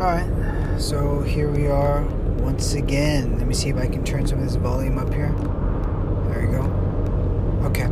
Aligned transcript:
Alright, 0.00 0.80
so 0.80 1.22
here 1.22 1.50
we 1.50 1.66
are 1.66 2.02
once 2.38 2.74
again. 2.74 3.36
Let 3.36 3.48
me 3.48 3.54
see 3.54 3.68
if 3.68 3.76
I 3.76 3.88
can 3.88 4.04
turn 4.04 4.28
some 4.28 4.38
of 4.38 4.44
this 4.44 4.54
volume 4.54 4.96
up 4.96 5.12
here. 5.12 5.32
There 6.28 6.46
we 6.46 6.52
go. 6.52 6.62
Okay. 7.66 7.88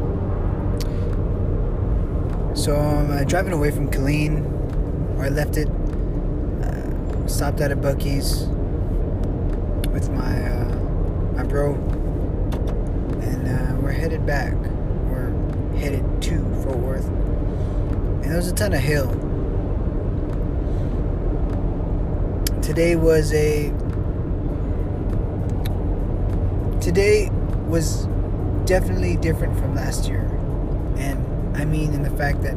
So 2.55 2.77
I'm 2.77 3.11
uh, 3.11 3.24
driving 3.24 3.52
away 3.52 3.73
from 3.73 3.91
Killeen, 3.91 4.45
where 5.16 5.27
I 5.27 5.30
left 5.30 5.56
it. 5.56 5.66
Uh, 6.62 7.27
stopped 7.27 7.61
at 7.61 7.73
a 7.73 7.77
Buc-ee's 7.77 8.46
with 9.88 10.09
my 10.11 10.48
uh, 10.48 10.77
my 11.34 11.43
bro, 11.43 11.75
and 13.20 13.48
uh, 13.48 13.80
we're 13.82 13.91
headed 13.91 14.25
back. 14.25 14.54
We're 15.11 15.32
headed 15.77 16.23
to 16.23 16.38
Fort 16.62 16.77
Worth, 16.77 17.09
and 17.09 18.23
there 18.27 18.37
was 18.37 18.46
a 18.46 18.54
ton 18.54 18.74
of 18.74 18.80
hill. 18.80 19.26
Today 22.66 22.97
was 22.97 23.33
a 23.33 23.69
today 26.80 27.30
was 27.69 28.07
definitely 28.65 29.16
different 29.19 29.57
from 29.57 29.77
last 29.77 30.09
year. 30.09 30.24
And 30.97 31.57
i 31.57 31.65
mean 31.65 31.95
in 31.95 32.02
the 32.02 32.10
fact 32.10 32.43
that 32.43 32.57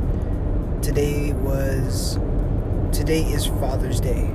today 0.82 1.34
was 1.34 2.18
today 2.92 3.22
is 3.22 3.46
father's 3.62 4.02
day. 4.02 4.32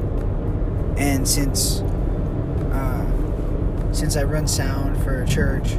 And 0.97 1.27
since 1.27 1.81
uh, 2.71 3.05
since 3.93 4.17
i 4.17 4.23
run 4.23 4.47
sound 4.47 5.03
for 5.03 5.23
a 5.25 5.27
church 5.27 5.73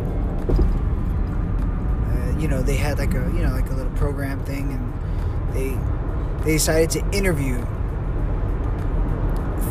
uh, 2.11 2.37
you 2.37 2.49
know 2.49 2.61
they 2.61 2.75
had 2.75 2.97
like 2.97 3.13
a 3.13 3.31
you 3.33 3.43
know 3.43 3.51
like 3.51 3.69
a 3.69 3.73
little 3.73 3.93
program 3.93 4.43
thing 4.43 4.73
and 4.73 4.93
they 5.55 5.69
they 6.43 6.51
decided 6.57 6.89
to 6.89 7.17
interview 7.17 7.65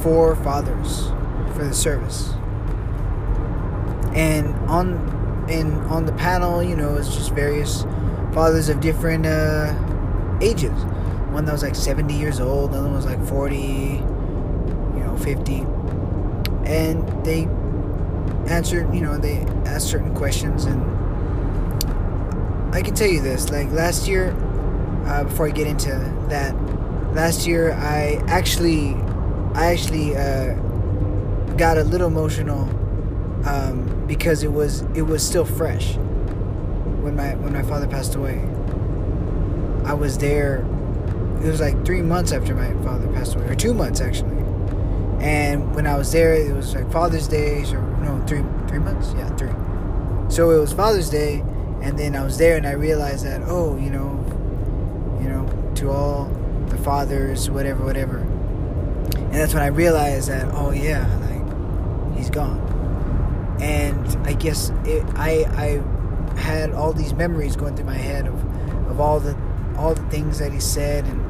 four 0.05 0.37
fathers 0.37 1.09
for 1.57 1.65
the 1.65 1.73
service. 1.73 2.35
And 4.15 4.55
on 4.69 5.47
in 5.49 5.73
on 5.85 6.05
the 6.05 6.13
panel, 6.13 6.63
you 6.63 6.77
know, 6.77 6.97
it's 6.97 7.15
just 7.15 7.33
various 7.33 7.85
fathers 8.35 8.69
of 8.69 8.81
different 8.81 9.25
uh, 9.25 9.75
ages. 10.43 10.79
One 11.33 11.47
that 11.47 11.53
was 11.53 11.63
like 11.63 11.75
70 11.75 12.15
years 12.15 12.39
old, 12.39 12.71
another 12.71 12.89
one 12.89 12.97
was 12.97 13.07
like 13.07 13.25
40, 13.27 13.57
you 13.57 15.01
know, 15.01 15.17
50. 15.23 15.61
And 16.71 17.25
they 17.25 17.49
answered, 18.53 18.95
you 18.95 19.01
know, 19.01 19.17
they 19.17 19.39
asked 19.65 19.89
certain 19.89 20.15
questions 20.15 20.67
and 20.67 20.83
I 22.75 22.83
can 22.83 22.95
tell 22.95 23.09
you 23.09 23.23
this, 23.23 23.51
like 23.51 23.71
last 23.73 24.07
year 24.07 24.37
uh, 25.07 25.25
before 25.25 25.47
I 25.47 25.51
get 25.51 25.67
into 25.67 25.91
that, 26.29 26.55
last 27.15 27.47
year 27.47 27.73
I 27.73 28.23
actually 28.27 28.97
I 29.55 29.67
actually 29.67 30.17
uh, 30.17 30.55
got 31.57 31.79
a 31.79 31.85
little 31.85 32.09
emotional 32.09 32.63
um, 33.47 34.05
because 34.09 34.43
it 34.43 34.53
was 34.53 34.83
it 34.97 35.03
was 35.03 35.25
still 35.25 35.45
fresh 35.45 35.95
when 35.95 37.15
my 37.15 37.37
when 37.37 37.53
my 37.53 37.63
father 37.63 37.87
passed 37.87 38.17
away. 38.17 38.41
I 39.85 39.95
was 39.95 40.19
there. 40.19 40.67
It 41.41 41.47
was 41.47 41.61
like 41.61 41.85
three 41.87 42.03
months 42.03 42.33
after 42.33 42.53
my 42.53 42.73
father 42.83 43.07
passed 43.13 43.37
away, 43.37 43.47
or 43.47 43.55
two 43.55 43.75
months 43.75 44.01
actually. 44.01 44.39
And 45.21 45.73
when 45.73 45.87
I 45.87 45.97
was 45.97 46.11
there, 46.11 46.35
it 46.35 46.53
was 46.53 46.75
like 46.75 46.91
Father's 46.91 47.29
Day, 47.29 47.63
or 47.73 47.81
no, 48.03 48.25
three 48.27 48.43
three 48.67 48.81
months, 48.81 49.15
yeah, 49.17 49.29
three. 49.37 49.53
So 50.35 50.51
it 50.51 50.59
was 50.59 50.73
Father's 50.73 51.11
Day, 51.11 51.45
and 51.81 51.97
then 51.97 52.17
I 52.17 52.25
was 52.25 52.39
there, 52.39 52.57
and 52.57 52.67
I 52.67 52.73
realized 52.73 53.25
that 53.25 53.43
oh, 53.47 53.77
you 53.77 53.91
know, 53.91 54.19
you 55.23 55.29
know, 55.29 55.73
to 55.77 55.91
all 55.93 56.25
the 56.71 56.79
fathers, 56.79 57.49
whatever, 57.49 57.85
whatever 57.85 58.27
and 59.35 59.43
that's 59.43 59.53
when 59.53 59.65
I 59.65 59.67
realized 59.67 60.29
that, 60.29 60.49
oh 60.55 60.71
yeah, 60.71 61.09
like 61.27 62.17
he's 62.17 62.31
gone. 62.31 62.61
And 63.61 64.07
I 64.25 64.33
guess 64.33 64.71
it, 64.85 65.05
I 65.17 65.45
I 65.57 66.39
had 66.39 66.71
all 66.71 66.93
these 66.93 67.15
memories 67.15 67.57
going 67.57 67.75
through 67.75 67.87
my 67.87 67.97
head 67.97 68.29
of 68.29 68.35
of 68.89 69.01
all 69.01 69.19
the 69.19 69.37
all 69.77 69.93
the 69.93 70.05
things 70.09 70.39
that 70.39 70.53
he 70.53 70.61
said 70.61 71.05
and 71.07 71.21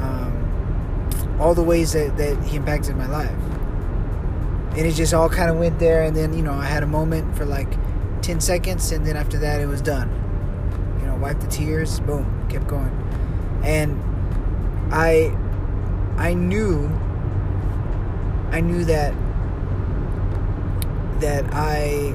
um, 0.00 1.38
all 1.38 1.54
the 1.54 1.62
ways 1.62 1.92
that, 1.92 2.16
that 2.16 2.42
he 2.42 2.56
impacted 2.56 2.96
my 2.96 3.06
life. 3.06 3.30
And 4.70 4.80
it 4.80 4.94
just 4.94 5.14
all 5.14 5.28
kind 5.28 5.50
of 5.50 5.56
went 5.56 5.78
there, 5.78 6.02
and 6.02 6.16
then 6.16 6.32
you 6.32 6.42
know 6.42 6.52
I 6.52 6.64
had 6.64 6.82
a 6.82 6.88
moment 6.88 7.36
for 7.36 7.44
like 7.44 7.70
ten 8.22 8.40
seconds, 8.40 8.90
and 8.90 9.06
then 9.06 9.16
after 9.16 9.38
that 9.38 9.60
it 9.60 9.66
was 9.66 9.80
done. 9.80 10.10
You 11.00 11.06
know, 11.06 11.14
wiped 11.14 11.42
the 11.42 11.46
tears, 11.46 12.00
boom, 12.00 12.48
kept 12.48 12.66
going, 12.66 12.90
and 13.62 14.02
I 14.92 15.32
I 16.18 16.34
knew 16.34 16.88
I 18.50 18.60
knew 18.60 18.84
that 18.84 19.14
that 21.20 21.44
I 21.52 22.14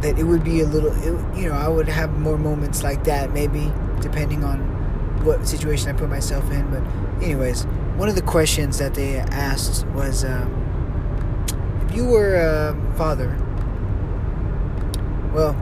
that 0.00 0.18
it 0.18 0.24
would 0.24 0.42
be 0.42 0.60
a 0.60 0.66
little 0.66 0.90
it, 0.90 1.38
you 1.38 1.48
know 1.48 1.54
I 1.54 1.68
would 1.68 1.88
have 1.88 2.18
more 2.18 2.38
moments 2.38 2.82
like 2.82 3.04
that 3.04 3.32
maybe 3.32 3.70
depending 4.00 4.44
on 4.44 4.60
what 5.24 5.46
situation 5.46 5.88
I 5.88 5.92
put 5.92 6.08
myself 6.08 6.50
in. 6.50 6.70
But 6.70 6.82
anyways 7.22 7.64
one 7.96 8.08
of 8.08 8.16
the 8.16 8.22
questions 8.22 8.78
that 8.78 8.94
they 8.94 9.18
asked 9.18 9.86
was 9.88 10.24
um, 10.24 10.50
if 11.86 11.94
you 11.94 12.06
were 12.06 12.34
a 12.34 12.96
father 12.96 13.28
well 15.32 15.52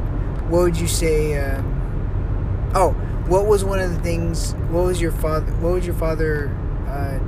what 0.49 0.63
would 0.63 0.77
you 0.77 0.87
say 0.87 1.39
um, 1.39 2.71
oh 2.75 2.93
what 3.27 3.47
was 3.47 3.65
one 3.65 3.81
of 3.81 3.93
the 3.93 4.01
things 4.01 4.55
what 4.71 4.85
was 4.85 5.01
your 5.01 5.13
father 5.13 5.53
what 5.57 5.73
was 5.73 5.87
your 5.87 5.95
father 5.95 6.57
uh, 6.93 7.19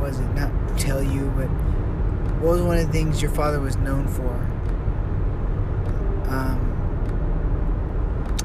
was 0.00 0.18
it 0.18 0.34
not 0.34 0.50
tell 0.78 1.02
you, 1.02 1.32
but 1.36 1.46
what 2.42 2.52
was 2.52 2.62
one 2.62 2.78
of 2.78 2.86
the 2.86 2.92
things 2.92 3.22
your 3.22 3.30
father 3.30 3.60
was 3.60 3.76
known 3.76 4.08
for? 4.08 4.34
Um, 6.28 6.58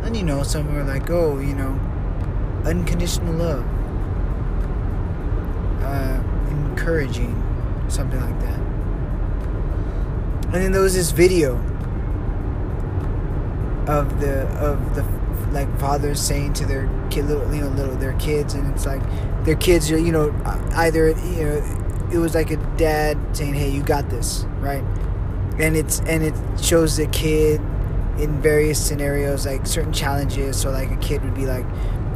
and 0.03 0.15
you 0.15 0.23
know, 0.23 0.43
some 0.43 0.71
were 0.73 0.83
like, 0.83 1.09
oh, 1.09 1.39
you 1.39 1.55
know, 1.55 1.79
unconditional 2.63 3.33
love, 3.33 3.65
uh, 5.81 6.21
encouraging, 6.49 7.33
something 7.87 8.21
like 8.21 8.39
that. 8.41 8.59
And 10.45 10.63
then 10.63 10.71
there 10.71 10.81
was 10.81 10.93
this 10.93 11.11
video 11.11 11.55
of 13.87 14.19
the 14.19 14.47
of 14.59 14.95
the 14.95 15.03
like 15.51 15.79
fathers 15.79 16.21
saying 16.21 16.53
to 16.53 16.65
their 16.65 16.87
kid, 17.09 17.25
little 17.25 17.51
you 17.53 17.61
know, 17.61 17.69
little 17.69 17.95
their 17.95 18.13
kids, 18.13 18.53
and 18.53 18.71
it's 18.73 18.85
like 18.85 19.01
their 19.47 19.55
kids 19.55 19.89
are 19.91 19.97
you 19.97 20.11
know 20.11 20.35
either 20.75 21.07
you 21.07 21.45
know 21.45 21.87
it 22.11 22.17
was 22.17 22.35
like 22.35 22.51
a 22.51 22.57
dad 22.77 23.17
saying, 23.35 23.53
"Hey, 23.53 23.69
you 23.69 23.81
got 23.81 24.09
this," 24.09 24.45
right? 24.59 24.83
And 25.57 25.75
it's 25.75 26.01
and 26.01 26.21
it 26.21 26.33
shows 26.61 26.97
the 26.97 27.07
kid 27.07 27.61
in 28.19 28.41
various 28.41 28.83
scenarios 28.83 29.45
like 29.45 29.65
certain 29.65 29.93
challenges. 29.93 30.59
So 30.59 30.69
like 30.69 30.91
a 30.91 30.97
kid 30.97 31.23
would 31.23 31.33
be 31.33 31.45
like, 31.45 31.65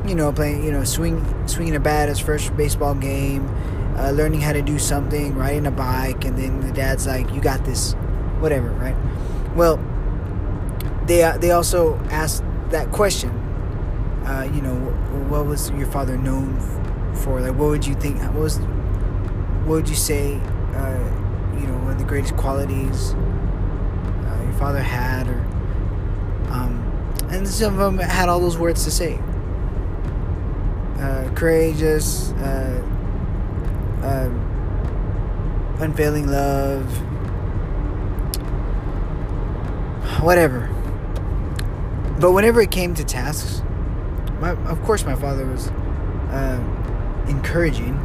you 0.06 0.14
know, 0.14 0.32
playing 0.34 0.64
you 0.64 0.72
know 0.72 0.84
swing 0.84 1.26
swinging 1.48 1.76
a 1.76 1.80
bat 1.80 2.10
his 2.10 2.20
first 2.20 2.56
baseball 2.58 2.96
game, 2.96 3.48
uh, 3.98 4.12
learning 4.12 4.42
how 4.42 4.52
to 4.52 4.62
do 4.62 4.78
something, 4.78 5.34
riding 5.36 5.66
a 5.66 5.72
bike, 5.72 6.26
and 6.26 6.38
then 6.38 6.60
the 6.60 6.74
dad's 6.74 7.08
like, 7.08 7.34
"You 7.34 7.40
got 7.40 7.64
this," 7.64 7.94
whatever, 8.40 8.72
right? 8.72 8.96
Well, 9.56 9.78
they 11.06 11.24
uh, 11.24 11.38
they 11.38 11.52
also 11.52 11.98
asked 12.10 12.44
that 12.72 12.92
question, 12.92 13.30
uh, 14.26 14.50
you 14.54 14.62
know, 14.62 14.76
what 15.30 15.46
was 15.46 15.70
your 15.72 15.88
father 15.88 16.18
known 16.18 16.81
for? 17.18 17.42
Like, 17.42 17.56
what 17.56 17.70
would 17.70 17.86
you 17.86 17.96
think? 17.96 18.22
What 18.22 18.34
was, 18.34 18.58
what 18.58 19.76
would 19.76 19.90
you 19.90 19.96
say? 19.96 20.36
Uh, 20.74 21.58
you 21.60 21.68
know, 21.68 21.78
one 21.80 21.92
of 21.92 22.00
the 22.00 22.06
greatest 22.06 22.36
qualities 22.38 23.14
uh, 23.14 24.42
your 24.44 24.54
father 24.54 24.82
had, 24.82 25.28
or 25.28 25.40
um, 26.52 26.82
and 27.30 27.48
some 27.48 27.80
of 27.80 27.98
them 27.98 28.00
had 28.00 28.30
all 28.30 28.40
those 28.40 28.58
words 28.58 28.84
to 28.86 28.92
say. 28.92 29.20
Uh, 30.98 31.30
courageous, 31.36 32.32
uh, 32.34 32.82
um, 34.04 35.78
unfailing 35.80 36.28
love, 36.28 36.86
whatever 40.22 40.70
but 42.22 42.34
whenever 42.34 42.62
it 42.62 42.70
came 42.70 42.94
to 42.94 43.04
tasks, 43.04 43.64
my, 44.40 44.52
of 44.70 44.80
course 44.84 45.04
my 45.04 45.16
father 45.16 45.44
was 45.44 45.70
uh, 46.30 46.81
encouraging. 47.32 47.98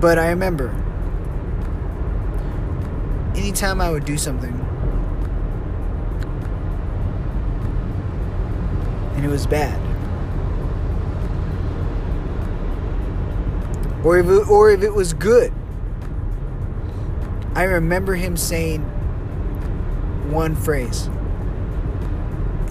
But 0.00 0.18
I 0.18 0.28
remember, 0.30 0.70
anytime 3.36 3.80
I 3.80 3.90
would 3.90 4.04
do 4.04 4.16
something, 4.16 4.54
and 9.14 9.24
it 9.24 9.28
was 9.28 9.46
bad, 9.46 9.78
or 14.04 14.18
if 14.18 14.26
it, 14.26 14.48
or 14.48 14.70
if 14.70 14.82
it 14.82 14.94
was 14.94 15.12
good, 15.12 15.52
I 17.54 17.64
remember 17.64 18.14
him 18.14 18.36
saying 18.36 18.82
one 20.30 20.54
phrase. 20.54 21.10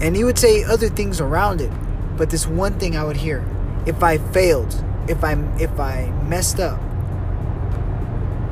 And 0.00 0.16
he 0.16 0.24
would 0.24 0.38
say 0.38 0.64
other 0.64 0.88
things 0.88 1.20
around 1.20 1.60
it, 1.60 1.72
but 2.18 2.28
this 2.28 2.46
one 2.46 2.78
thing 2.78 2.96
I 2.96 3.04
would 3.04 3.16
hear 3.16 3.42
if 3.86 4.02
I 4.02 4.18
failed, 4.18 4.74
if 5.08 5.24
I 5.24 5.32
if 5.58 5.80
I 5.80 6.10
messed 6.28 6.60
up, 6.60 6.78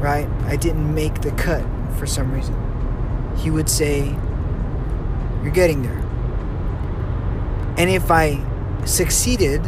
right? 0.00 0.26
I 0.44 0.56
didn't 0.56 0.94
make 0.94 1.20
the 1.20 1.32
cut 1.32 1.64
for 1.98 2.06
some 2.06 2.32
reason. 2.32 2.56
He 3.36 3.50
would 3.50 3.68
say, 3.68 4.16
"You're 5.42 5.52
getting 5.52 5.82
there." 5.82 6.02
And 7.76 7.90
if 7.90 8.10
I 8.10 8.40
succeeded 8.86 9.60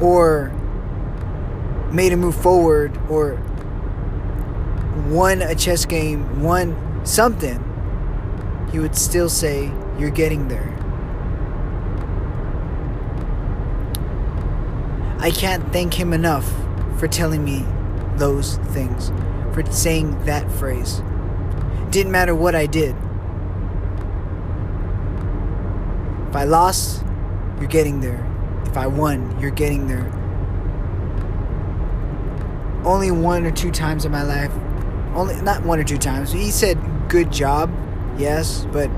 or 0.00 0.52
made 1.92 2.12
a 2.12 2.16
move 2.16 2.34
forward 2.36 2.96
or 3.08 3.40
won 5.08 5.42
a 5.42 5.54
chess 5.54 5.84
game, 5.84 6.42
won 6.42 6.76
something, 7.04 7.62
he 8.72 8.78
would 8.78 8.96
still 8.96 9.28
say, 9.28 9.70
You're 9.98 10.10
getting 10.10 10.48
there. 10.48 10.83
I 15.24 15.30
can't 15.30 15.72
thank 15.72 15.94
him 15.94 16.12
enough 16.12 16.46
for 16.98 17.08
telling 17.08 17.42
me 17.42 17.64
those 18.16 18.58
things, 18.74 19.08
for 19.54 19.64
saying 19.72 20.22
that 20.26 20.52
phrase. 20.52 21.00
Didn't 21.88 22.12
matter 22.12 22.34
what 22.34 22.54
I 22.54 22.66
did. 22.66 22.94
If 26.28 26.36
I 26.36 26.44
lost, 26.44 27.02
you're 27.58 27.70
getting 27.70 28.02
there. 28.02 28.22
If 28.66 28.76
I 28.76 28.86
won, 28.86 29.40
you're 29.40 29.50
getting 29.50 29.86
there. 29.86 30.12
Only 32.84 33.10
one 33.10 33.46
or 33.46 33.50
two 33.50 33.70
times 33.70 34.04
in 34.04 34.12
my 34.12 34.24
life, 34.24 34.52
only 35.14 35.40
not 35.40 35.62
one 35.62 35.80
or 35.80 35.84
two 35.84 35.96
times. 35.96 36.32
He 36.32 36.50
said 36.50 36.78
good 37.08 37.32
job, 37.32 37.72
yes, 38.18 38.66
but 38.72 38.90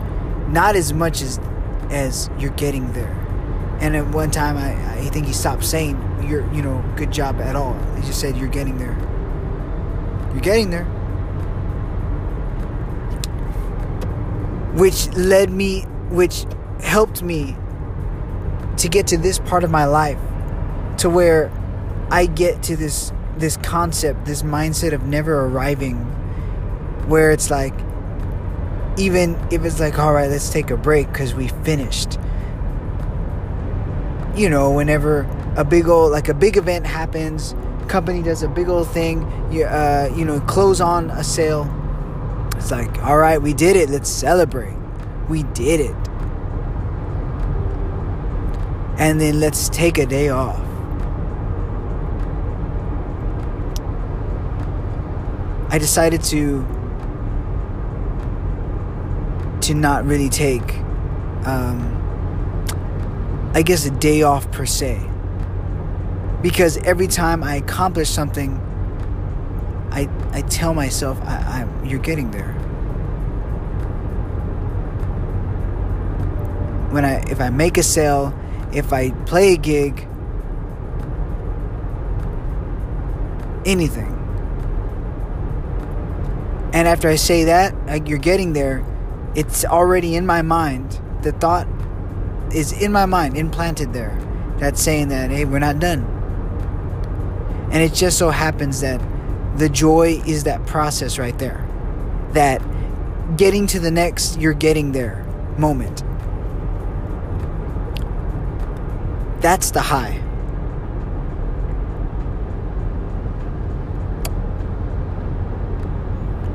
not 0.48 0.74
as 0.74 0.92
much 0.92 1.22
as 1.22 1.38
as 1.90 2.28
you're 2.36 2.50
getting 2.50 2.92
there. 2.94 3.12
And 3.78 3.94
at 3.94 4.08
one 4.08 4.32
time, 4.32 4.56
I, 4.56 4.72
I 4.98 5.04
think 5.10 5.26
he 5.26 5.32
stopped 5.32 5.64
saying 5.64 6.02
you're, 6.22 6.52
you 6.52 6.62
know, 6.62 6.84
good 6.96 7.12
job 7.12 7.40
at 7.40 7.56
all. 7.56 7.74
He 7.96 8.02
just 8.02 8.20
said 8.20 8.36
you're 8.36 8.48
getting 8.48 8.78
there. 8.78 8.96
You're 10.32 10.42
getting 10.42 10.70
there. 10.70 10.84
Which 14.74 15.08
led 15.14 15.50
me, 15.50 15.82
which 16.10 16.44
helped 16.80 17.22
me 17.22 17.56
to 18.76 18.88
get 18.88 19.06
to 19.08 19.16
this 19.16 19.38
part 19.38 19.64
of 19.64 19.70
my 19.70 19.86
life, 19.86 20.18
to 20.98 21.08
where 21.08 21.50
I 22.10 22.26
get 22.26 22.62
to 22.64 22.76
this 22.76 23.12
this 23.38 23.56
concept, 23.58 24.24
this 24.24 24.42
mindset 24.42 24.92
of 24.92 25.04
never 25.04 25.44
arriving, 25.44 25.96
where 27.06 27.30
it's 27.30 27.50
like, 27.50 27.74
even 28.98 29.38
if 29.50 29.64
it's 29.64 29.78
like, 29.78 29.98
all 29.98 30.12
right, 30.12 30.30
let's 30.30 30.50
take 30.50 30.70
a 30.70 30.76
break 30.76 31.06
because 31.12 31.34
we 31.34 31.48
finished. 31.48 32.18
You 34.34 34.48
know, 34.50 34.70
whenever 34.72 35.24
a 35.56 35.64
big 35.64 35.88
old, 35.88 36.12
like 36.12 36.28
a 36.28 36.34
big 36.34 36.56
event 36.56 36.86
happens, 36.86 37.54
company 37.88 38.22
does 38.22 38.42
a 38.42 38.48
big 38.48 38.68
old 38.68 38.88
thing, 38.88 39.20
you, 39.50 39.64
uh, 39.64 40.12
you 40.14 40.24
know, 40.24 40.40
close 40.40 40.80
on 40.80 41.10
a 41.10 41.24
sale. 41.24 41.66
It's 42.56 42.70
like, 42.70 43.02
all 43.02 43.18
right, 43.18 43.40
we 43.40 43.54
did 43.54 43.76
it. 43.76 43.90
Let's 43.90 44.10
celebrate. 44.10 44.76
We 45.28 45.42
did 45.42 45.80
it. 45.80 45.96
And 48.98 49.20
then 49.20 49.40
let's 49.40 49.68
take 49.68 49.98
a 49.98 50.06
day 50.06 50.28
off. 50.28 50.60
I 55.68 55.78
decided 55.78 56.22
to 56.24 56.66
to 59.60 59.74
not 59.74 60.04
really 60.06 60.28
take 60.28 60.78
um, 61.44 61.92
I 63.54 63.62
guess 63.62 63.84
a 63.84 63.90
day 63.90 64.22
off 64.22 64.50
per 64.50 64.64
se. 64.64 65.00
Because 66.42 66.76
every 66.78 67.06
time 67.06 67.42
I 67.42 67.56
accomplish 67.56 68.10
something, 68.10 68.60
I 69.90 70.08
I 70.32 70.42
tell 70.42 70.74
myself 70.74 71.20
I, 71.22 71.60
I'm 71.60 71.84
you're 71.84 72.00
getting 72.00 72.30
there. 72.30 72.52
When 76.90 77.04
I 77.04 77.20
if 77.30 77.40
I 77.40 77.50
make 77.50 77.78
a 77.78 77.82
sale, 77.82 78.38
if 78.72 78.92
I 78.92 79.10
play 79.10 79.54
a 79.54 79.56
gig, 79.56 80.06
anything. 83.64 84.12
And 86.72 86.86
after 86.86 87.08
I 87.08 87.16
say 87.16 87.44
that, 87.44 87.74
like 87.86 88.08
you're 88.08 88.18
getting 88.18 88.52
there, 88.52 88.84
it's 89.34 89.64
already 89.64 90.14
in 90.14 90.26
my 90.26 90.42
mind. 90.42 91.00
The 91.22 91.32
thought 91.32 91.66
is 92.54 92.72
in 92.72 92.92
my 92.92 93.06
mind, 93.06 93.36
implanted 93.36 93.92
there. 93.92 94.18
That's 94.58 94.80
saying 94.80 95.08
that, 95.08 95.30
hey, 95.30 95.44
we're 95.44 95.58
not 95.58 95.78
done. 95.78 96.15
And 97.70 97.82
it 97.82 97.92
just 97.92 98.18
so 98.18 98.30
happens 98.30 98.80
that 98.80 99.00
the 99.58 99.68
joy 99.68 100.22
is 100.26 100.44
that 100.44 100.64
process 100.66 101.18
right 101.18 101.38
there. 101.38 101.66
That 102.32 102.62
getting 103.36 103.66
to 103.68 103.80
the 103.80 103.90
next, 103.90 104.38
you're 104.38 104.54
getting 104.54 104.92
there 104.92 105.24
moment. 105.58 106.02
That's 109.40 109.70
the 109.70 109.80
high. 109.80 110.22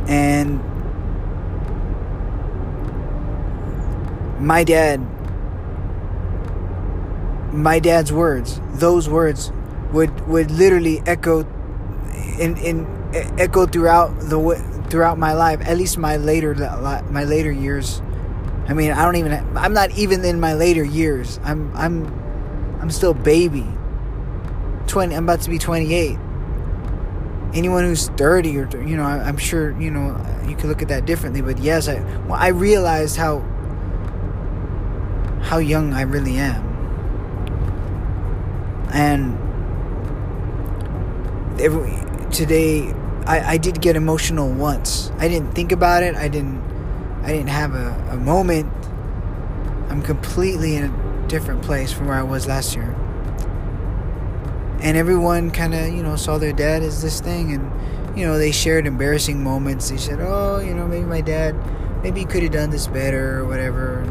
And 0.08 0.60
my 4.42 4.64
dad, 4.64 5.00
my 7.54 7.80
dad's 7.80 8.12
words, 8.12 8.60
those 8.74 9.08
words 9.08 9.52
would 9.94 10.28
would 10.28 10.52
literally 10.52 11.02
echo 11.06 11.42
in 12.40 12.58
in 12.58 12.88
echo 13.38 13.66
throughout 13.66 14.18
the 14.20 14.40
throughout 14.90 15.18
my 15.18 15.34
life, 15.34 15.62
at 15.62 15.78
least 15.78 15.98
my 15.98 16.18
later 16.18 16.54
my 17.10 17.24
later 17.24 17.52
years. 17.52 18.02
I 18.68 18.74
mean, 18.74 18.92
I 18.92 19.04
don't 19.04 19.16
even 19.16 19.34
I'm 19.58 19.74
not 19.74 19.92
even 19.92 20.24
in 20.24 20.40
my 20.40 20.54
later 20.54 20.84
years. 20.84 21.40
I'm 21.44 21.76
I'm 21.76 22.08
I'm 22.82 22.90
still 22.90 23.14
baby. 23.14 23.66
20 24.88 25.16
I'm 25.16 25.24
about 25.24 25.42
to 25.42 25.50
be 25.50 25.58
28 25.58 26.18
anyone 27.54 27.84
who's 27.84 28.08
30 28.10 28.58
or 28.58 28.68
you 28.88 28.96
know 28.96 29.04
i'm 29.04 29.38
sure 29.38 29.78
you 29.80 29.92
know 29.92 30.18
you 30.48 30.56
could 30.56 30.66
look 30.66 30.82
at 30.82 30.88
that 30.88 31.06
differently 31.06 31.42
but 31.42 31.58
yes 31.60 31.88
i 31.88 32.00
well, 32.28 32.40
i 32.40 32.48
realized 32.48 33.18
how 33.18 33.40
how 35.42 35.58
young 35.58 35.94
i 35.94 36.02
really 36.02 36.38
am 36.38 36.64
and 38.94 39.38
every, 41.62 41.92
today 42.32 42.94
I, 43.26 43.54
I 43.54 43.58
did 43.58 43.82
get 43.82 43.96
emotional 43.96 44.52
once. 44.52 45.12
I 45.18 45.28
didn't 45.28 45.54
think 45.54 45.72
about 45.72 46.04
it. 46.04 46.16
I 46.16 46.28
didn't 46.28 46.62
i 47.24 47.28
didn't 47.28 47.50
have 47.50 47.76
a, 47.76 47.94
a 48.12 48.18
moment. 48.18 48.72
I'm 49.90 50.02
completely 50.02 50.76
in 50.76 50.86
a 50.86 51.28
different 51.28 51.62
place 51.62 51.94
from 51.94 52.08
where 52.08 52.18
i 52.18 52.24
was 52.24 52.48
last 52.48 52.76
year. 52.76 52.96
And 54.82 54.98
everyone 54.98 55.52
kind 55.52 55.76
of 55.76 55.94
you 55.94 56.02
know 56.02 56.16
saw 56.16 56.40
their 56.40 56.54
dad 56.54 56.82
as 56.82 57.04
this 57.04 57.22
thing 57.22 57.54
and 57.54 58.18
you 58.18 58.26
know 58.26 58.38
they 58.38 58.52
shared 58.52 58.88
embarrassing 58.88 59.44
moments. 59.44 59.90
They 59.90 59.98
said 59.98 60.20
oh 60.20 60.60
you 60.60 60.74
know 60.74 60.88
maybe 60.88 61.06
my 61.06 61.22
dad 61.22 61.56
maybe 62.02 62.22
he 62.22 62.26
could 62.26 62.42
have 62.42 62.52
done 62.52 62.72
this 62.72 62.88
better 62.88 63.40
or 63.40 63.46
whatever. 63.46 64.02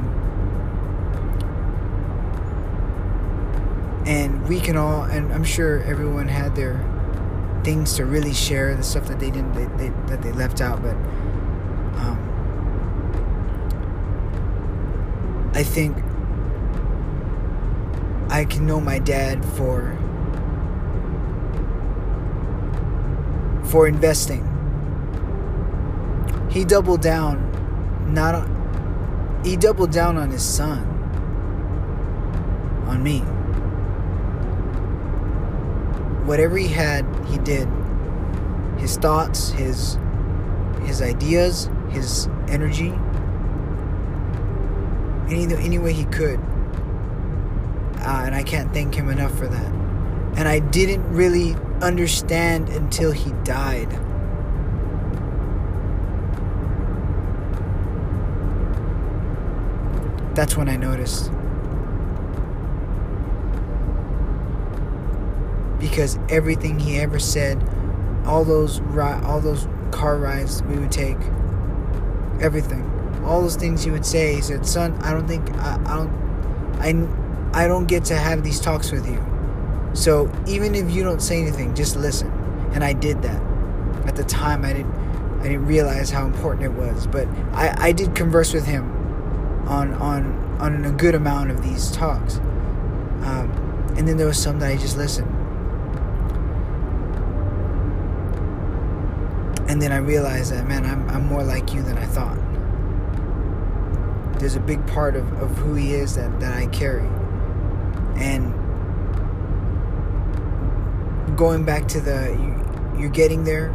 And 4.07 4.49
we 4.49 4.61
can 4.61 4.77
all 4.77 5.03
and 5.03 5.33
i'm 5.33 5.45
sure 5.45 5.83
everyone 5.83 6.29
had 6.29 6.55
their 6.55 6.75
things 7.65 7.95
to 7.95 8.05
really 8.05 8.33
share 8.33 8.75
the 8.75 8.83
stuff 8.83 9.07
that 9.09 9.19
they 9.21 9.31
didn't 9.31 9.53
they, 9.53 9.67
they 9.77 9.89
that 10.07 10.23
they 10.23 10.33
left 10.33 10.61
out 10.61 10.83
but 10.83 10.95
um, 12.01 12.19
i 15.55 15.63
think 15.63 15.97
i 18.31 18.45
can 18.45 18.67
know 18.67 18.81
my 18.81 18.99
dad 18.99 19.45
for 19.57 19.97
for 23.71 23.87
investing. 23.87 24.45
He 26.51 26.65
doubled 26.65 27.01
down 27.01 27.47
not 28.13 28.35
on, 28.35 29.41
he 29.45 29.57
doubled 29.57 29.93
down 29.93 30.17
on 30.17 30.31
his 30.31 30.43
son 30.43 30.81
on 32.89 33.03
me. 33.03 33.23
Whatever 36.31 36.59
he 36.59 36.69
had, 36.69 37.05
he 37.27 37.39
did. 37.39 37.69
His 38.79 38.97
thoughts, 38.97 39.51
his 39.51 39.99
his 40.85 41.03
ideas, 41.03 41.69
his 41.89 42.29
energy, 42.47 42.95
any 45.29 45.53
any 45.57 45.81
way 45.81 45.93
he 45.93 46.05
could. 46.05 46.39
Uh, 47.99 48.23
and 48.27 48.37
I 48.37 48.45
can't 48.45 48.73
thank 48.73 48.95
him 48.95 49.09
enough 49.09 49.37
for 49.37 49.49
that. 49.49 49.73
And 50.37 50.47
I 50.47 50.61
didn't 50.61 51.03
really 51.13 51.57
understand 51.83 52.69
until 52.69 53.11
he 53.11 53.33
died. 53.43 53.91
That's 60.37 60.57
when 60.57 60.69
I 60.69 60.77
noticed. 60.77 61.33
Because 65.81 66.19
everything 66.29 66.79
he 66.79 66.99
ever 66.99 67.19
said, 67.19 67.63
all 68.27 68.45
those 68.45 68.81
ri- 68.81 69.21
all 69.25 69.41
those 69.41 69.67
car 69.91 70.19
rides 70.19 70.63
we 70.65 70.77
would 70.77 70.93
take, 70.93 71.17
everything, 72.41 72.85
all 73.25 73.43
those 73.43 73.57
things 73.57 73.83
he 73.83 73.91
would 73.91 74.07
say. 74.07 74.35
He 74.35 74.43
said, 74.43 74.67
"Son, 74.67 74.95
I 75.03 75.13
don't 75.13 75.27
think 75.27 75.51
I, 75.55 75.81
I 75.87 75.97
don't 75.97 77.55
I 77.55 77.65
I 77.65 77.67
don't 77.67 77.87
get 77.87 78.05
to 78.07 78.17
have 78.17 78.45
these 78.45 78.61
talks 78.61 78.93
with 78.93 79.09
you. 79.09 79.25
So 79.95 80.31
even 80.47 80.75
if 80.75 80.91
you 80.91 81.03
don't 81.03 81.21
say 81.21 81.41
anything, 81.41 81.75
just 81.75 81.97
listen." 81.97 82.31
And 82.73 82.85
I 82.85 82.93
did 82.93 83.23
that. 83.23 83.43
At 84.07 84.15
the 84.15 84.25
time, 84.25 84.65
I 84.65 84.73
didn't 84.73 84.95
I 85.41 85.45
didn't 85.45 85.67
realize 85.67 86.11
how 86.11 86.27
important 86.27 86.65
it 86.65 86.73
was, 86.73 87.07
but 87.07 87.27
I, 87.53 87.89
I 87.89 87.93
did 87.93 88.15
converse 88.15 88.53
with 88.53 88.67
him 88.67 88.85
on 89.67 89.95
on 89.95 90.41
on 90.61 90.85
a 90.85 90.93
good 90.93 91.15
amount 91.15 91.51
of 91.51 91.63
these 91.63 91.91
talks. 91.91 92.37
Um, 92.37 93.51
and 93.97 94.07
then 94.07 94.19
there 94.19 94.27
was 94.27 94.39
some 94.41 94.59
that 94.61 94.71
I 94.71 94.77
just 94.77 94.97
listened. 94.97 95.40
And 99.71 99.81
then 99.81 99.93
I 99.93 99.99
realized 99.99 100.51
that 100.51 100.67
man, 100.67 100.85
I'm 100.85 101.09
I'm 101.09 101.27
more 101.27 101.45
like 101.45 101.73
you 101.73 101.81
than 101.81 101.97
I 101.97 102.05
thought. 102.05 102.37
There's 104.41 104.57
a 104.57 104.61
big 104.61 104.85
part 104.89 105.15
of, 105.15 105.33
of 105.41 105.57
who 105.59 105.75
he 105.75 105.95
is 105.95 106.17
that, 106.17 106.41
that 106.41 106.57
I 106.57 106.67
carry. 106.67 107.07
And 108.17 108.53
going 111.37 111.65
back 111.65 111.87
to 111.89 112.01
the 112.01 112.33
you, 112.33 113.01
you're 113.01 113.11
getting 113.11 113.45
there 113.45 113.69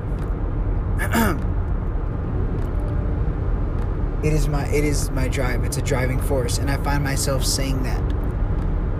it 4.21 4.33
is 4.33 4.49
my 4.49 4.67
it 4.67 4.83
is 4.83 5.09
my 5.11 5.29
drive 5.29 5.63
it's 5.63 5.77
a 5.77 5.81
driving 5.81 6.21
force 6.21 6.57
and 6.57 6.69
i 6.69 6.75
find 6.83 7.03
myself 7.03 7.43
saying 7.43 7.81
that 7.83 8.01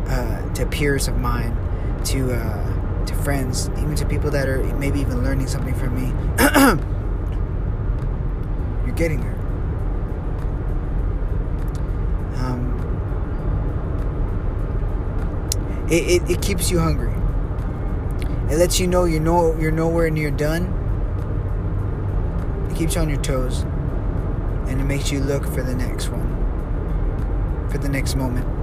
uh, 0.07 0.53
to 0.53 0.65
peers 0.65 1.07
of 1.07 1.17
mine 1.17 1.55
to 2.03 2.33
uh, 2.33 2.74
friends 3.25 3.69
even 3.79 3.95
to 3.95 4.05
people 4.05 4.29
that 4.29 4.47
are 4.47 4.63
maybe 4.75 5.01
even 5.01 5.23
learning 5.23 5.47
something 5.47 5.73
from 5.73 5.95
me. 5.95 6.13
You're 8.85 8.95
getting 8.95 9.19
there. 9.19 9.33
Um, 12.37 12.69
it, 15.89 16.21
it, 16.21 16.29
it 16.29 16.41
keeps 16.43 16.69
you 16.69 16.79
hungry. 16.79 17.11
It 18.53 18.59
lets 18.59 18.79
you 18.79 18.85
know 18.85 19.05
you're 19.05 19.19
no 19.19 19.57
you're 19.57 19.71
nowhere 19.71 20.11
near 20.11 20.29
done. 20.29 20.67
It 22.69 22.77
keeps 22.77 22.93
you 22.93 23.01
on 23.01 23.09
your 23.09 23.21
toes. 23.23 23.63
And 24.67 24.79
it 24.79 24.83
makes 24.83 25.11
you 25.11 25.19
look 25.19 25.45
for 25.45 25.63
the 25.63 25.73
next 25.73 26.09
one, 26.09 27.69
for 27.71 27.79
the 27.79 27.89
next 27.89 28.15
moment. 28.15 28.54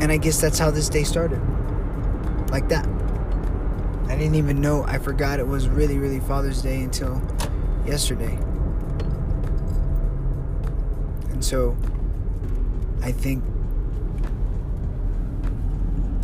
And 0.00 0.10
I 0.10 0.16
guess 0.16 0.40
that's 0.40 0.58
how 0.58 0.70
this 0.70 0.88
day 0.88 1.04
started. 1.04 1.40
Like 2.50 2.68
that. 2.68 2.86
I 4.08 4.16
didn't 4.16 4.34
even 4.34 4.60
know, 4.60 4.84
I 4.84 4.98
forgot 4.98 5.38
it 5.38 5.46
was 5.46 5.68
really, 5.68 5.98
really 5.98 6.20
Father's 6.20 6.62
Day 6.62 6.82
until 6.82 7.22
yesterday. 7.86 8.36
And 11.30 11.44
so 11.44 11.76
I 13.02 13.12
think 13.12 13.44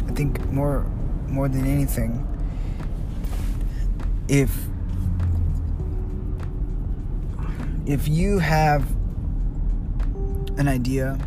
I 0.09 0.13
think 0.13 0.45
more 0.51 0.85
more 1.29 1.49
than 1.49 1.67
anything 1.67 2.27
if 4.29 4.55
if 7.87 8.09
you 8.09 8.39
have 8.39 8.85
an 10.59 10.69
idea 10.69 11.19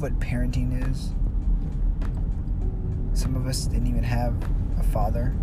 what 0.00 0.18
parenting 0.20 0.88
is. 0.90 1.12
Some 3.18 3.34
of 3.34 3.46
us 3.46 3.66
didn't 3.66 3.88
even 3.88 4.04
have 4.04 4.34
a 4.78 4.82
father 4.82 5.34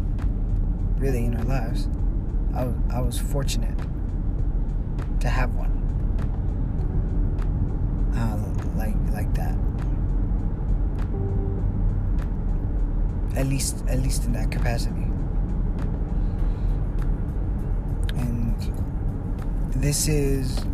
really 0.98 1.26
in 1.26 1.36
our 1.36 1.44
lives. 1.44 1.90
I 2.54 2.64
was, 2.64 2.76
I 2.90 3.02
was 3.02 3.20
fortunate 3.20 3.78
to 5.20 5.28
have 5.28 5.54
one. 5.56 5.72
Uh, 8.16 8.78
like 8.78 8.96
like 9.12 9.34
that. 9.34 9.56
At 13.38 13.48
least 13.48 13.84
at 13.90 14.00
least 14.00 14.24
in 14.24 14.32
that 14.34 14.52
capacity. 14.52 15.04
And 18.16 18.56
this 19.76 20.08
is 20.08 20.66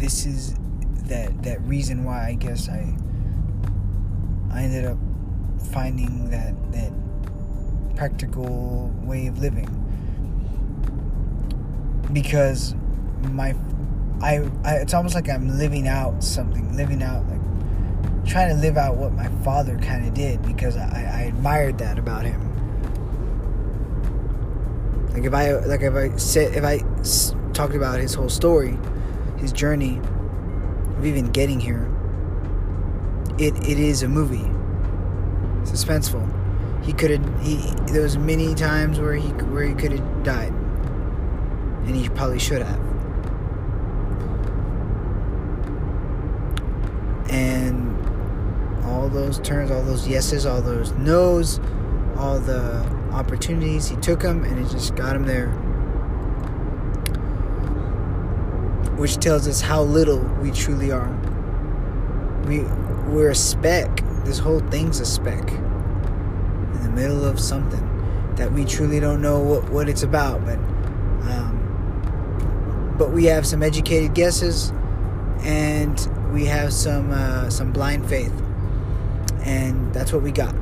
this 0.00 0.24
is 0.24 0.54
that 1.08 1.42
that 1.42 1.60
reason 1.62 2.04
why 2.04 2.28
I 2.28 2.34
guess 2.34 2.68
I 2.68 2.96
I 4.52 4.62
ended 4.62 4.86
up 4.86 4.98
finding 5.72 6.30
that 6.30 6.54
that 6.72 6.92
practical 7.96 8.90
way 9.02 9.26
of 9.26 9.38
living. 9.38 9.68
Because 12.12 12.74
my 13.30 13.54
I, 14.22 14.48
I 14.64 14.76
it's 14.76 14.94
almost 14.94 15.14
like 15.14 15.28
I'm 15.28 15.58
living 15.58 15.86
out 15.86 16.24
something 16.24 16.74
living 16.74 17.02
out 17.02 17.26
like 17.28 17.40
trying 18.26 18.48
to 18.48 18.60
live 18.60 18.76
out 18.76 18.96
what 18.96 19.12
my 19.12 19.28
father 19.44 19.76
kind 19.78 20.06
of 20.06 20.14
did 20.14 20.42
because 20.42 20.76
I, 20.76 20.82
I 20.82 21.20
admired 21.22 21.78
that 21.78 21.98
about 21.98 22.24
him. 22.24 22.40
Like 25.12 25.24
if 25.24 25.34
I 25.34 25.52
like 25.52 25.82
if 25.82 25.94
I 25.94 26.16
said 26.16 26.54
if 26.54 26.64
I 26.64 26.78
talked 27.52 27.74
about 27.74 28.00
his 28.00 28.14
whole 28.14 28.28
story, 28.28 28.78
his 29.40 29.52
journey 29.52 29.98
of 30.96 31.06
even 31.06 31.30
getting 31.30 31.58
here, 31.58 31.90
it 33.38 33.56
it 33.66 33.78
is 33.78 34.02
a 34.02 34.08
movie. 34.08 34.50
Suspenseful. 35.64 36.26
He 36.84 36.92
could 36.92 37.10
have 37.10 37.42
he 37.42 37.56
there 37.92 38.02
was 38.02 38.18
many 38.18 38.54
times 38.54 39.00
where 39.00 39.14
he 39.14 39.28
where 39.28 39.64
he 39.64 39.74
could 39.74 39.92
have 39.92 40.22
died. 40.22 40.52
And 41.86 41.96
he 41.96 42.08
probably 42.10 42.38
should 42.38 42.62
have. 42.62 42.80
And 47.30 47.96
all 48.84 49.08
those 49.08 49.40
turns, 49.40 49.70
all 49.70 49.82
those 49.82 50.06
yeses, 50.06 50.44
all 50.44 50.60
those 50.60 50.92
nos, 50.92 51.58
all 52.16 52.38
the 52.38 52.84
opportunities. 53.12 53.88
He 53.88 53.96
took 53.96 54.20
them 54.20 54.44
and 54.44 54.58
it 54.58 54.70
just 54.70 54.94
got 54.94 55.16
him 55.16 55.24
there. 55.24 55.48
Which 59.00 59.16
tells 59.16 59.48
us 59.48 59.62
how 59.62 59.82
little 59.82 60.18
we 60.42 60.50
truly 60.50 60.92
are. 60.92 61.08
We 62.46 62.60
we're 63.08 63.30
a 63.30 63.34
speck. 63.34 64.04
This 64.24 64.38
whole 64.38 64.60
thing's 64.60 65.00
a 65.00 65.06
speck 65.06 65.50
in 65.50 66.82
the 66.82 66.90
middle 66.90 67.24
of 67.24 67.40
something 67.40 67.86
that 68.36 68.52
we 68.52 68.66
truly 68.66 69.00
don't 69.00 69.22
know 69.22 69.40
what, 69.40 69.70
what 69.70 69.88
it's 69.88 70.02
about, 70.02 70.44
but 70.44 70.58
um, 71.28 72.94
but 72.98 73.10
we 73.10 73.24
have 73.24 73.46
some 73.46 73.62
educated 73.62 74.14
guesses 74.14 74.72
and 75.42 75.98
we 76.32 76.44
have 76.44 76.72
some 76.72 77.10
uh, 77.10 77.48
some 77.50 77.72
blind 77.72 78.08
faith, 78.08 78.32
and 79.44 79.92
that's 79.94 80.12
what 80.12 80.22
we 80.22 80.30
got. 80.30 80.54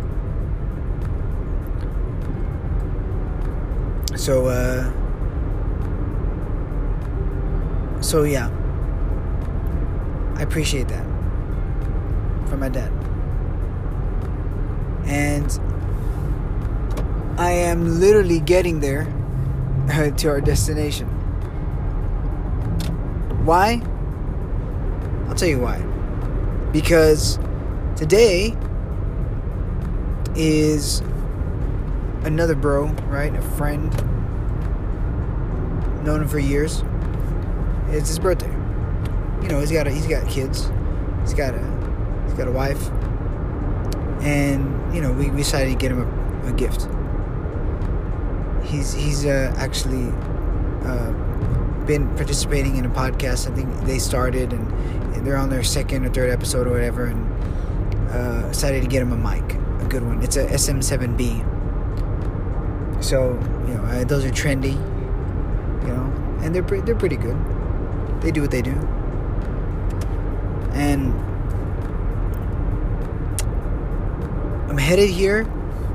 So, 4.16 4.46
uh, 4.46 4.92
so 8.08 8.22
yeah, 8.22 8.48
I 10.36 10.40
appreciate 10.40 10.88
that 10.88 11.04
from 12.48 12.60
my 12.60 12.70
dad. 12.70 12.90
And 15.04 15.50
I 17.38 17.50
am 17.50 18.00
literally 18.00 18.40
getting 18.40 18.80
there 18.80 19.04
to 20.16 20.28
our 20.28 20.40
destination. 20.40 21.06
Why? 23.44 23.82
I'll 25.28 25.34
tell 25.34 25.48
you 25.48 25.60
why. 25.60 25.76
Because 26.72 27.38
today 27.94 28.56
is 30.34 31.00
another 32.22 32.54
bro, 32.54 32.86
right? 33.10 33.34
A 33.34 33.42
friend. 33.42 33.94
Known 36.06 36.22
him 36.22 36.28
for 36.28 36.38
years. 36.38 36.82
It's 37.90 38.08
his 38.08 38.18
birthday. 38.18 38.50
You 39.42 39.48
know, 39.48 39.60
he's 39.60 39.72
got 39.72 39.86
a, 39.86 39.90
he's 39.90 40.06
got 40.06 40.28
kids. 40.28 40.70
He's 41.22 41.34
got 41.34 41.54
a 41.54 42.24
he's 42.24 42.34
got 42.34 42.48
a 42.48 42.52
wife. 42.52 42.88
And 44.22 44.94
you 44.94 45.00
know, 45.00 45.12
we, 45.12 45.30
we 45.30 45.38
decided 45.38 45.70
to 45.70 45.76
get 45.76 45.92
him 45.92 46.00
a, 46.00 46.48
a 46.48 46.52
gift. 46.52 46.88
He's 48.64 48.92
he's 48.92 49.24
uh, 49.24 49.54
actually 49.56 50.12
uh, 50.84 51.12
been 51.86 52.14
participating 52.16 52.76
in 52.76 52.84
a 52.84 52.90
podcast. 52.90 53.50
I 53.50 53.54
think 53.54 53.68
they 53.86 53.98
started 53.98 54.52
and 54.52 55.26
they're 55.26 55.36
on 55.36 55.50
their 55.50 55.64
second 55.64 56.04
or 56.04 56.10
third 56.10 56.30
episode 56.30 56.66
or 56.66 56.72
whatever, 56.72 57.06
and 57.06 58.10
uh, 58.10 58.48
decided 58.48 58.82
to 58.82 58.88
get 58.88 59.02
him 59.02 59.12
a 59.12 59.16
mic, 59.16 59.54
a 59.54 59.86
good 59.88 60.02
one. 60.02 60.22
It's 60.22 60.36
a 60.36 60.46
SM7B 60.46 61.58
so 63.00 63.34
you 63.66 63.74
know 63.74 63.82
uh, 63.84 64.04
those 64.04 64.24
are 64.24 64.30
trendy, 64.30 64.72
you 65.82 65.88
know, 65.88 66.12
and 66.42 66.54
they're 66.54 66.62
pre- 66.62 66.80
they're 66.80 66.94
pretty 66.94 67.16
good. 67.16 67.36
They 68.20 68.30
do 68.30 68.42
what 68.42 68.50
they 68.50 68.62
do. 68.62 68.72
And 70.72 71.12
I'm 74.70 74.78
headed 74.78 75.10
here 75.10 75.46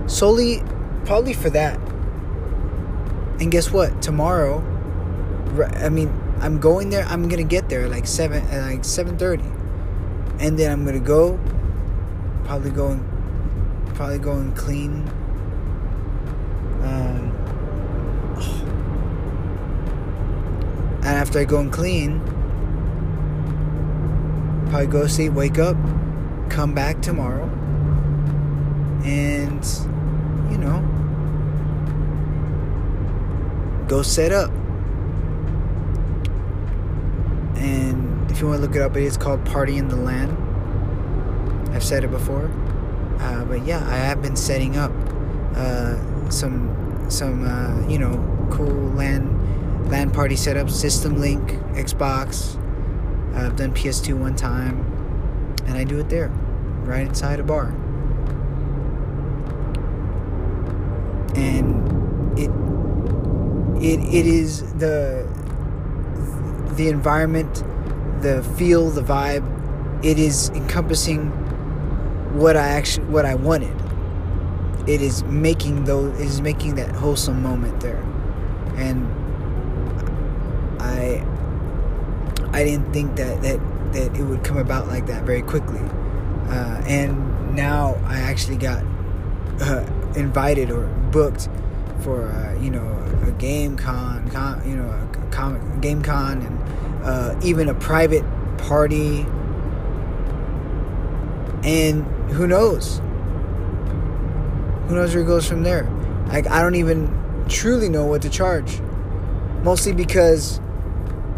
solely 0.08 0.64
probably 1.06 1.34
for 1.34 1.50
that. 1.52 1.80
And 3.40 3.52
guess 3.52 3.72
what? 3.72 4.02
Tomorrow, 4.02 4.64
I 5.76 5.90
mean, 5.90 6.12
I'm 6.40 6.60
going 6.60 6.90
there. 6.90 7.06
I'm 7.06 7.28
gonna 7.30 7.44
get 7.44 7.70
there 7.70 7.88
like 7.88 8.08
seven, 8.08 8.46
like 8.52 8.86
seven 8.86 9.18
thirty, 9.18 9.50
and 10.40 10.58
then 10.58 10.72
I'm 10.72 10.86
gonna 10.86 11.00
go. 11.00 11.40
Probably 12.46 12.72
going, 12.72 13.04
probably 13.96 14.20
go 14.20 14.34
and 14.34 14.56
clean. 14.56 15.08
Um, 16.84 17.33
and 21.06 21.18
after 21.18 21.40
I 21.40 21.44
go 21.44 21.60
and 21.60 21.72
clean, 21.72 22.22
probably 24.70 24.88
go 24.88 25.06
sleep, 25.06 25.34
wake 25.34 25.60
up, 25.60 25.76
come 26.50 26.74
back 26.74 27.02
tomorrow, 27.02 27.44
and 29.04 29.66
you 30.50 30.58
know, 30.58 30.80
go 33.90 34.02
set 34.02 34.32
up. 34.32 34.50
And 37.58 38.32
if 38.32 38.40
you 38.40 38.48
want 38.48 38.62
to 38.62 38.66
look 38.66 38.76
it 38.76 38.82
up, 38.82 38.96
it 38.96 39.04
is 39.04 39.18
called 39.18 39.46
Party 39.46 39.78
in 39.78 39.90
the 39.90 39.98
LAN. 39.98 40.38
I've 41.74 41.84
said 41.84 42.06
it 42.06 42.12
before. 42.12 42.50
Uh, 43.20 43.44
but 43.44 43.66
yeah, 43.66 43.86
I 43.90 43.98
have 43.98 44.22
been 44.22 44.38
setting 44.38 44.78
up 44.78 44.92
uh, 45.56 46.30
some 46.30 47.06
some 47.10 47.46
uh, 47.46 47.88
you 47.90 48.00
know 48.00 48.16
cool 48.52 48.68
LAN 48.68 49.33
LAN 49.90 50.12
party 50.12 50.36
setup, 50.36 50.70
System 50.70 51.18
Link, 51.20 51.52
Xbox. 51.74 52.60
I've 53.36 53.56
done 53.56 53.74
PS2 53.74 54.18
one 54.18 54.36
time, 54.36 54.86
and 55.66 55.78
I 55.78 55.84
do 55.84 56.00
it 56.00 56.10
there, 56.10 56.30
right 56.84 57.08
inside 57.08 57.40
a 57.40 57.44
bar. 57.44 57.68
And 61.36 62.38
it 62.38 62.52
it 63.84 64.00
it 64.14 64.26
is 64.26 64.74
the 64.74 65.28
the 66.76 66.90
environment, 66.90 67.64
the 68.22 68.44
feel, 68.58 68.90
the 68.90 69.02
vibe. 69.02 69.44
It 70.06 70.20
is 70.20 70.50
encompassing 70.50 71.32
what 72.34 72.56
I 72.58 72.68
actually 72.68 73.08
what 73.08 73.26
I 73.26 73.36
wanted. 73.36 73.76
It 74.88 75.02
is 75.02 75.24
making 75.24 75.86
those 75.86 76.20
it 76.20 76.26
is 76.26 76.42
making 76.42 76.76
that 76.76 76.90
wholesome 76.90 77.42
moment 77.42 77.80
there, 77.80 78.04
and 78.76 79.08
I 80.82 81.26
I 82.54 82.64
didn't 82.64 82.94
think 82.94 83.16
that 83.18 83.42
that 83.42 83.60
that 83.94 84.16
it 84.16 84.24
would 84.24 84.44
come 84.44 84.58
about 84.58 84.88
like 84.88 85.08
that 85.08 85.24
very 85.24 85.42
quickly, 85.42 85.82
uh, 86.50 86.82
and 86.86 87.56
now 87.56 87.96
I 88.06 88.20
actually 88.20 88.58
got 88.58 88.84
uh, 89.60 89.86
invited 90.16 90.72
or 90.72 90.88
booked 91.12 91.50
for 92.02 92.28
uh, 92.28 92.60
you 92.62 92.70
know 92.70 92.88
a 93.28 93.32
game 93.32 93.76
con, 93.76 94.30
con 94.30 94.68
you 94.70 94.76
know 94.76 94.88
a 94.88 95.28
comic 95.32 95.82
game 95.82 96.02
con 96.02 96.42
and 96.42 97.04
uh, 97.04 97.40
even 97.44 97.70
a 97.70 97.74
private 97.74 98.24
party. 98.58 99.26
And 101.64 102.04
who 102.32 102.46
knows? 102.46 103.00
Who 104.88 104.96
knows 104.96 105.16
where 105.16 105.24
it 105.24 105.28
goes 105.28 105.48
from 105.48 105.64
there? 105.64 105.90
Like 106.28 106.48
i 106.48 106.62
don't 106.62 106.76
even 106.76 107.46
truly 107.48 107.90
know 107.90 108.06
what 108.06 108.22
to 108.24 108.30
charge. 108.30 108.80
Mostly 109.64 109.94
because 109.94 110.60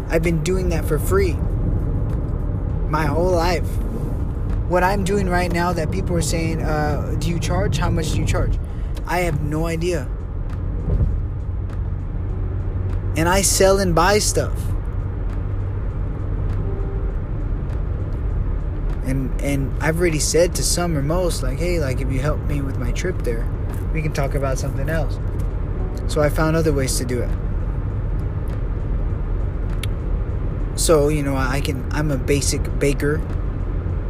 i've 0.08 0.22
been 0.22 0.42
doing 0.42 0.68
that 0.68 0.84
for 0.84 0.98
free 0.98 1.34
my 2.88 3.06
whole 3.06 3.30
life 3.32 3.68
what 4.68 4.82
i'm 4.82 5.04
doing 5.04 5.28
right 5.28 5.52
now 5.52 5.72
that 5.72 5.90
people 5.90 6.16
are 6.16 6.22
saying 6.22 6.62
uh, 6.62 7.14
do 7.18 7.28
you 7.28 7.38
charge 7.38 7.78
how 7.78 7.90
much 7.90 8.12
do 8.12 8.18
you 8.18 8.26
charge 8.26 8.58
i 9.06 9.20
have 9.20 9.42
no 9.42 9.66
idea 9.66 10.08
and 13.16 13.30
I 13.30 13.40
sell 13.40 13.78
and 13.80 13.94
buy 13.94 14.18
stuff. 14.18 14.62
And 19.06 19.40
and 19.40 19.72
I've 19.82 19.98
already 19.98 20.18
said 20.18 20.54
to 20.56 20.62
some 20.62 20.96
or 20.96 21.02
most 21.02 21.42
like, 21.42 21.58
hey, 21.58 21.80
like 21.80 22.00
if 22.00 22.12
you 22.12 22.20
help 22.20 22.40
me 22.40 22.60
with 22.60 22.78
my 22.78 22.92
trip 22.92 23.22
there, 23.22 23.48
we 23.94 24.02
can 24.02 24.12
talk 24.12 24.34
about 24.34 24.58
something 24.58 24.90
else. 24.90 25.18
So 26.08 26.20
I 26.20 26.28
found 26.28 26.56
other 26.56 26.72
ways 26.72 26.98
to 26.98 27.04
do 27.04 27.22
it. 27.22 27.30
So, 30.86 31.08
you 31.08 31.24
know, 31.24 31.34
I 31.34 31.60
can 31.60 31.84
I'm 31.90 32.12
a 32.12 32.16
basic 32.16 32.62
baker. 32.78 33.16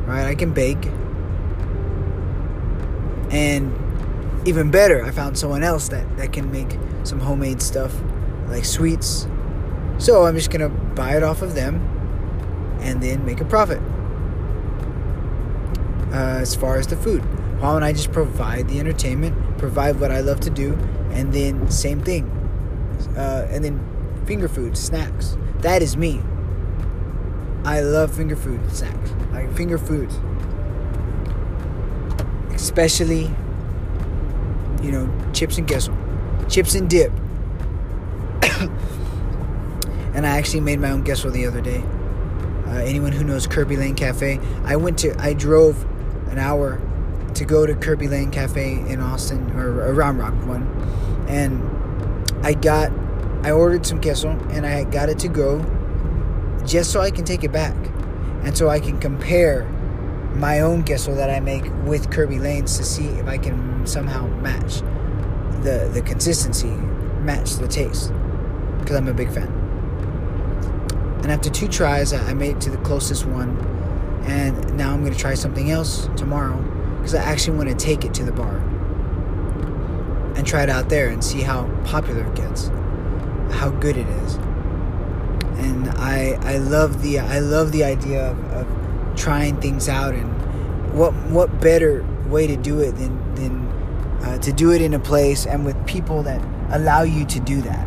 Right? 0.07 0.27
I 0.27 0.35
can 0.35 0.53
bake. 0.53 0.85
And 3.31 3.73
even 4.47 4.71
better, 4.71 5.03
I 5.03 5.11
found 5.11 5.39
someone 5.39 5.63
else 5.63 5.89
that, 5.89 6.19
that 6.19 6.35
can 6.35 6.53
make 6.53 6.77
some 7.03 7.19
homemade 7.19 7.63
stuff 7.63 7.95
like 8.49 8.67
sweets. 8.67 9.27
So 9.97 10.27
I'm 10.27 10.35
just 10.37 10.51
gonna 10.51 10.69
buy 10.69 11.17
it 11.17 11.23
off 11.23 11.41
of 11.41 11.55
them 11.55 11.77
and 12.83 13.03
then 13.03 13.25
make 13.25 13.41
a 13.41 13.47
profit. 13.47 13.81
Uh, 16.13 16.41
as 16.43 16.55
far 16.55 16.77
as 16.77 16.87
the 16.89 16.97
food, 16.97 17.23
why 17.59 17.73
don't 17.73 17.85
I 17.85 17.95
just 17.95 18.13
provide 18.13 18.69
the 18.69 18.81
entertainment, 18.81 19.57
provide 19.57 19.99
what 19.99 20.11
I 20.11 20.21
love 20.21 20.41
to 20.41 20.51
do, 20.51 20.75
and 21.13 21.33
then 21.33 21.71
same 21.71 22.03
thing, 22.03 22.29
uh, 23.17 23.49
and 23.51 23.65
then 23.65 23.81
finger 24.27 24.47
food, 24.47 24.77
snacks. 24.77 25.39
That 25.61 25.81
is 25.81 25.97
me. 25.97 26.21
I 27.67 27.81
love 27.81 28.15
finger 28.15 28.37
food 28.37 28.61
snacks, 28.73 29.11
like 29.33 29.53
finger 29.55 29.77
food. 29.77 30.09
especially 32.55 33.31
you 34.83 34.91
know 34.91 35.07
chips 35.33 35.59
and 35.59 35.69
queso, 35.69 35.97
chips 36.49 36.75
and 36.75 36.89
dip. 36.89 37.13
And 40.15 40.27
I 40.27 40.39
actually 40.39 40.61
made 40.61 40.81
my 40.81 40.93
own 40.93 41.05
queso 41.05 41.29
the 41.29 41.45
other 41.45 41.61
day. 41.61 41.85
Uh, 42.67 42.77
anyone 42.77 43.13
who 43.13 43.23
knows 43.23 43.47
Kerbey 43.47 43.77
Lane 43.77 43.95
Cafe, 43.95 44.41
I 44.65 44.77
went 44.77 44.97
to, 45.01 45.15
I 45.21 45.35
drove 45.35 45.85
an 46.31 46.39
hour 46.39 46.81
to 47.35 47.45
go 47.45 47.67
to 47.67 47.75
Kerbey 47.75 48.09
Lane 48.09 48.31
Cafe 48.31 48.79
in 48.89 48.99
Austin 48.99 49.51
or 49.51 49.93
around 49.93 50.17
Rock 50.17 50.33
one, 50.47 50.63
and 51.29 51.61
I 52.43 52.55
got, 52.55 52.91
I 53.43 53.51
ordered 53.51 53.85
some 53.85 54.01
queso 54.01 54.31
and 54.53 54.65
I 54.65 54.85
got 54.85 55.11
it 55.11 55.19
to 55.19 55.29
go, 55.29 55.59
just 56.67 56.91
so 56.91 57.01
I 57.01 57.11
can 57.11 57.25
take 57.25 57.45
it 57.45 57.53
back, 57.53 57.77
and 58.45 58.57
so 58.57 58.69
I 58.69 58.81
can 58.81 58.99
compare 58.99 59.65
my 60.35 60.61
own 60.61 60.85
queso 60.85 61.15
that 61.15 61.31
I 61.31 61.41
make 61.41 61.65
with 61.85 62.11
Kerbey 62.11 62.41
Lane's 62.41 62.77
to 62.77 62.85
see 62.85 63.07
if 63.07 63.27
I 63.27 63.39
can 63.39 63.87
somehow 63.87 64.27
match 64.27 64.81
the 65.63 65.91
the 65.93 66.03
consistency, 66.03 66.75
match 67.23 67.55
the 67.55 67.69
taste 67.69 68.13
because 68.79 68.97
I'm 68.97 69.09
a 69.09 69.15
big 69.15 69.33
fan. 69.33 69.49
And 71.23 71.33
after 71.33 71.51
two 71.51 71.67
tries, 71.67 72.13
I 72.13 72.35
made 72.35 72.57
it 72.57 72.61
to 72.63 72.71
the 72.71 72.77
closest 72.79 73.27
one. 73.27 73.57
And 74.27 74.77
now 74.77 74.93
I'm 74.93 75.05
to 75.05 75.19
try 75.19 75.35
something 75.35 75.71
else 75.71 76.09
tomorrow 76.17 76.57
because 76.99 77.15
I 77.15 77.23
actually 77.23 77.57
want 77.57 77.69
to 77.71 77.75
take 77.77 78.05
it 78.05 78.15
to 78.15 78.25
the 78.25 78.33
bar 78.33 78.57
and 80.37 80.47
try 80.47 80.63
it 80.63 80.69
out 80.69 80.89
there 80.89 81.09
and 81.09 81.25
see 81.25 81.41
how 81.41 81.69
popular 81.85 82.25
it 82.25 82.35
gets, 82.37 82.69
how 83.51 83.71
good 83.71 83.97
it 83.97 84.07
is. 84.07 84.39
And 85.67 85.89
I 85.91 86.39
I 86.55 86.59
love 86.59 87.03
the 87.03 87.19
I 87.19 87.41
love 87.41 87.73
the 87.73 87.85
idea 87.85 88.31
of, 88.31 88.39
of 88.53 88.67
trying 89.17 89.61
things 89.61 89.89
out 89.89 90.15
and 90.15 90.29
what 90.93 91.13
what 91.37 91.61
better 91.61 92.05
way 92.27 92.47
to 92.47 92.57
do 92.57 92.81
it 92.81 92.93
than 92.93 93.35
than 93.35 93.55
uh, 94.25 94.39
to 94.39 94.53
do 94.53 94.73
it 94.73 94.81
in 94.81 94.95
a 94.95 94.99
place 94.99 95.47
and 95.47 95.65
with 95.65 95.77
people 95.87 96.23
that 96.23 96.41
allow 96.71 97.03
you 97.03 97.25
to 97.27 97.41
do 97.41 97.61
that. 97.63 97.87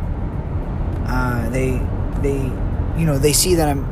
Uh, 1.06 1.50
they 1.50 1.82
they 2.22 2.42
you 3.00 3.06
know 3.06 3.18
they 3.18 3.34
see 3.34 3.56
that 3.56 3.68
I'm 3.68 3.84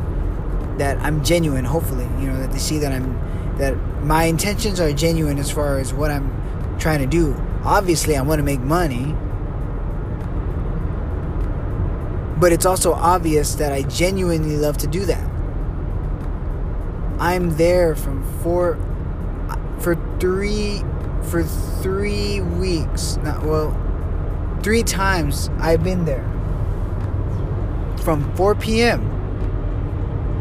that 0.77 0.97
I'm 0.99 1.23
genuine. 1.23 1.65
Hopefully, 1.65 2.07
you 2.19 2.27
know 2.27 2.37
that 2.39 2.51
they 2.51 2.59
see 2.59 2.79
that 2.79 2.91
I'm 2.91 3.17
that 3.57 3.75
my 4.03 4.25
intentions 4.25 4.79
are 4.79 4.91
genuine 4.93 5.39
as 5.39 5.49
far 5.49 5.79
as 5.79 5.93
what 5.93 6.11
I'm 6.11 6.29
trying 6.79 6.99
to 6.99 7.07
do. 7.07 7.35
Obviously, 7.63 8.15
I 8.15 8.21
want 8.21 8.39
to 8.39 8.43
make 8.43 8.59
money. 8.59 9.15
But 12.39 12.53
it's 12.53 12.65
also 12.65 12.93
obvious 12.93 13.55
that 13.55 13.71
I 13.71 13.81
genuinely 13.83 14.57
love 14.57 14.77
to 14.77 14.87
do 14.87 15.05
that. 15.05 15.29
I'm 17.19 17.57
there 17.57 17.95
from 17.95 18.23
four 18.41 18.77
for 19.79 19.95
three 20.19 20.83
for 21.23 21.43
three 21.43 22.41
weeks. 22.41 23.17
Not 23.17 23.43
well, 23.43 23.75
three 24.61 24.83
times 24.83 25.49
I've 25.59 25.83
been 25.83 26.05
there 26.05 26.25
from 28.07 28.33
4 28.35 28.55
p.m. 28.55 29.01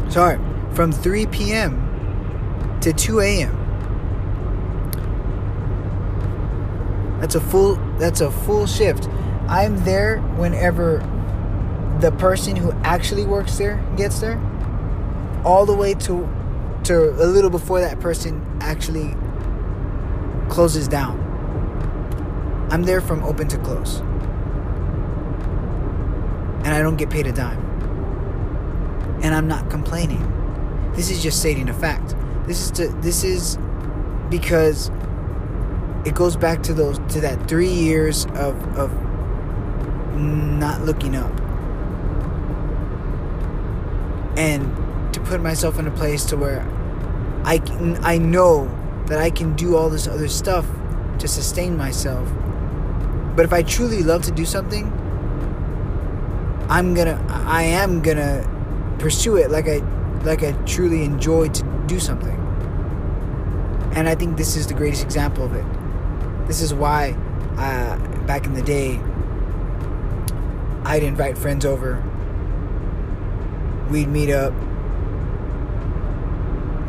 Sorry, 0.09 0.39
from 0.73 0.91
3 0.91 1.25
p.m. 1.25 2.79
to 2.79 2.93
2 2.93 3.19
a.m. 3.19 3.53
That's 7.19 7.35
a 7.35 7.41
full 7.41 7.75
that's 7.97 8.21
a 8.21 8.31
full 8.31 8.67
shift. 8.67 9.09
I'm 9.49 9.83
there 9.83 10.19
whenever 10.37 10.99
the 11.99 12.11
person 12.13 12.55
who 12.55 12.71
actually 12.83 13.25
works 13.25 13.57
there 13.57 13.83
gets 13.95 14.19
there 14.19 14.39
all 15.43 15.65
the 15.65 15.73
way 15.73 15.93
to 15.93 16.27
to 16.83 17.09
a 17.21 17.25
little 17.25 17.49
before 17.49 17.81
that 17.81 17.99
person 17.99 18.45
actually 18.61 19.15
closes 20.49 20.87
down. 20.87 21.19
I'm 22.71 22.83
there 22.83 23.01
from 23.01 23.23
open 23.23 23.47
to 23.49 23.57
close. 23.57 23.99
And 26.63 26.67
I 26.67 26.81
don't 26.81 26.97
get 26.97 27.09
paid 27.09 27.27
a 27.27 27.31
dime. 27.31 27.63
And 29.23 29.33
I'm 29.33 29.47
not 29.47 29.69
complaining. 29.69 30.21
This 30.93 31.09
is 31.09 31.21
just 31.23 31.39
stating 31.39 31.69
a 31.69 31.73
fact. 31.73 32.15
This 32.45 32.61
is 32.65 32.71
to 32.71 32.87
this 33.01 33.23
is 33.23 33.57
because 34.29 34.91
it 36.05 36.13
goes 36.13 36.35
back 36.35 36.61
to 36.63 36.73
those 36.73 36.99
to 37.13 37.21
that 37.21 37.47
3 37.47 37.69
years 37.69 38.25
of 38.35 38.55
of 38.77 38.91
not 40.15 40.81
looking 40.81 41.15
up. 41.15 41.31
And 44.37 45.13
to 45.13 45.19
put 45.19 45.41
myself 45.41 45.79
in 45.79 45.87
a 45.87 45.91
place 45.91 46.23
to 46.25 46.37
where 46.37 46.61
I 47.43 47.57
can, 47.57 47.97
I 48.05 48.17
know 48.17 48.67
that 49.07 49.19
I 49.19 49.29
can 49.29 49.55
do 49.55 49.75
all 49.75 49.89
this 49.89 50.07
other 50.07 50.27
stuff 50.27 50.65
to 51.19 51.27
sustain 51.27 51.75
myself. 51.75 52.29
But 53.35 53.45
if 53.45 53.53
I 53.53 53.63
truly 53.63 54.03
love 54.03 54.23
to 54.23 54.31
do 54.31 54.45
something, 54.45 54.85
I'm 56.69 56.93
gonna 56.93 57.23
I 57.29 57.63
am 57.63 58.01
gonna 58.01 58.45
pursue 58.99 59.37
it 59.37 59.49
like 59.49 59.67
I 59.67 59.77
like 60.23 60.43
I 60.43 60.51
truly 60.65 61.03
enjoy 61.03 61.47
to 61.49 61.63
do 61.87 61.99
something. 61.99 62.35
And 63.95 64.07
I 64.07 64.15
think 64.15 64.37
this 64.37 64.55
is 64.55 64.67
the 64.67 64.73
greatest 64.73 65.03
example 65.03 65.45
of 65.45 65.55
it. 65.55 65.65
This 66.47 66.61
is 66.61 66.73
why 66.73 67.15
uh, 67.57 67.97
back 68.25 68.45
in 68.45 68.53
the 68.53 68.61
day 68.61 68.99
I'd 70.83 71.03
invite 71.03 71.37
friends 71.37 71.65
over. 71.65 72.03
We'd 73.89 74.09
meet 74.09 74.31
up 74.31 74.53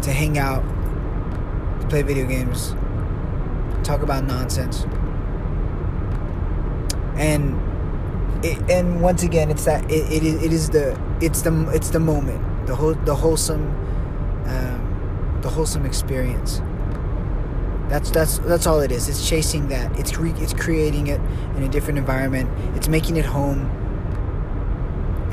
to 0.02 0.12
hang 0.12 0.38
out, 0.38 0.62
to 1.80 1.86
play 1.88 2.02
video 2.02 2.26
games, 2.26 2.74
talk 3.84 4.02
about 4.02 4.24
nonsense. 4.24 4.84
And 7.16 7.58
it, 8.44 8.58
and 8.70 9.00
once 9.02 9.22
again, 9.22 9.50
it's 9.50 9.64
that 9.64 9.84
it, 9.90 10.12
it, 10.12 10.22
is, 10.22 10.42
it 10.42 10.52
is 10.52 10.70
the 10.70 11.00
it's 11.20 11.42
the 11.42 11.70
it's 11.70 11.90
the 11.90 12.00
moment, 12.00 12.66
the 12.66 12.74
whole 12.74 12.94
the 12.94 13.14
wholesome 13.14 13.66
um, 14.46 15.38
the 15.42 15.48
wholesome 15.48 15.84
experience. 15.84 16.60
That's 17.88 18.10
that's 18.10 18.38
that's 18.38 18.66
all 18.66 18.80
it 18.80 18.92
is. 18.92 19.08
It's 19.08 19.28
chasing 19.28 19.68
that. 19.68 19.98
It's 19.98 20.16
re- 20.18 20.34
it's 20.36 20.54
creating 20.54 21.08
it 21.08 21.20
in 21.56 21.62
a 21.62 21.68
different 21.68 21.98
environment. 21.98 22.50
It's 22.76 22.88
making 22.88 23.16
it 23.16 23.24
home. 23.24 23.70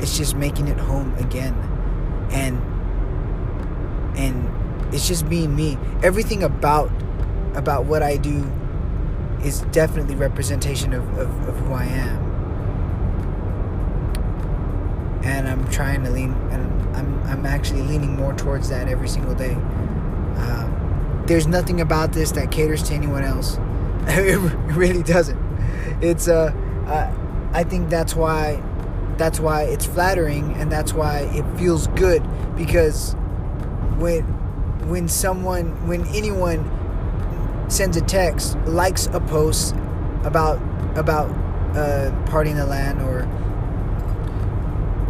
It's 0.00 0.16
just 0.16 0.36
making 0.36 0.68
it 0.68 0.78
home 0.78 1.14
again, 1.18 1.54
and 2.30 2.58
and 4.16 4.94
it's 4.94 5.08
just 5.08 5.28
being 5.28 5.54
me. 5.54 5.78
Everything 6.02 6.42
about 6.42 6.90
about 7.54 7.86
what 7.86 8.02
I 8.02 8.16
do 8.16 8.50
is 9.42 9.60
definitely 9.72 10.14
representation 10.14 10.92
of, 10.92 11.06
of, 11.18 11.48
of 11.48 11.56
who 11.56 11.72
I 11.72 11.84
am. 11.84 12.24
And 15.24 15.48
I'm 15.48 15.68
trying 15.70 16.04
to 16.04 16.10
lean, 16.10 16.32
and 16.50 16.96
I'm, 16.96 17.22
I'm 17.24 17.46
actually 17.46 17.82
leaning 17.82 18.16
more 18.16 18.32
towards 18.34 18.68
that 18.68 18.88
every 18.88 19.08
single 19.08 19.34
day. 19.34 19.54
Um, 19.54 21.24
there's 21.26 21.46
nothing 21.46 21.80
about 21.80 22.12
this 22.12 22.32
that 22.32 22.50
caters 22.50 22.82
to 22.84 22.94
anyone 22.94 23.24
else. 23.24 23.58
it 24.06 24.38
really 24.74 25.02
doesn't. 25.02 25.38
It's 26.00 26.28
uh, 26.28 26.52
uh, 26.86 27.12
I 27.52 27.64
think 27.64 27.88
that's 27.88 28.14
why, 28.14 28.62
that's 29.18 29.40
why 29.40 29.62
it's 29.64 29.86
flattering, 29.86 30.52
and 30.54 30.70
that's 30.70 30.92
why 30.92 31.20
it 31.32 31.44
feels 31.58 31.86
good 31.88 32.22
because 32.56 33.14
when 33.98 34.22
when 34.88 35.08
someone 35.08 35.88
when 35.88 36.06
anyone 36.08 36.70
sends 37.68 37.96
a 37.96 38.02
text, 38.02 38.56
likes 38.66 39.06
a 39.06 39.20
post 39.20 39.74
about 40.24 40.60
about 40.96 41.30
uh, 41.76 42.10
parting 42.26 42.56
the 42.56 42.66
land, 42.66 43.00
or 43.02 43.26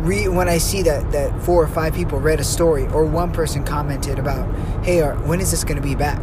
re- 0.03 0.29
when 0.29 0.49
I 0.49 0.59
see 0.59 0.83
that 0.83 1.13
that 1.13 1.41
four 1.43 1.63
or 1.63 1.69
five 1.69 1.95
people 1.95 2.21
read 2.21 2.41
a 2.41 2.45
story, 2.45 2.87
or 2.89 3.05
one 3.05 3.33
person 3.33 3.65
commented 3.65 4.19
about, 4.19 4.53
"Hey, 4.85 5.01
are, 5.03 5.15
when 5.27 5.41
is 5.41 5.51
this 5.51 5.65
going 5.65 5.77
to 5.77 5.87
be 5.87 5.95
back? 5.95 6.21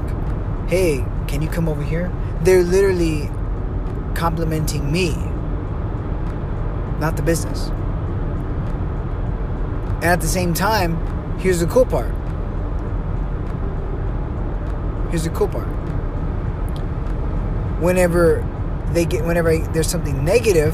Hey, 0.67 1.06
can 1.28 1.41
you 1.41 1.50
come 1.50 1.67
over 1.69 1.84
here?" 1.84 2.12
They're 2.41 2.63
literally 2.63 3.30
complimenting 4.15 4.91
me, 4.91 5.15
not 7.04 7.18
the 7.18 7.22
business. 7.22 7.68
And 9.98 10.06
at 10.06 10.22
the 10.22 10.28
same 10.28 10.54
time, 10.54 10.96
here's 11.38 11.60
the 11.60 11.66
cool 11.68 11.86
part. 11.86 12.13
Here's 15.12 15.26
the 15.26 15.30
cool 15.32 15.50
part 15.50 15.68
whenever 17.84 18.48
they 18.94 19.04
get 19.04 19.26
whenever 19.26 19.58
there's 19.74 19.89
something 19.89 20.24
negative 20.24 20.74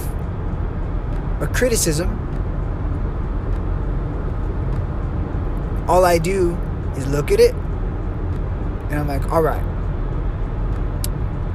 or 1.41 1.47
criticism 1.47 2.07
all 5.89 6.05
I 6.05 6.19
do 6.19 6.55
is 6.95 7.07
look 7.07 7.31
at 7.31 7.39
it 7.39 7.55
and 7.55 8.99
I'm 8.99 9.07
like 9.07 9.31
all 9.31 9.41
right 9.41 9.63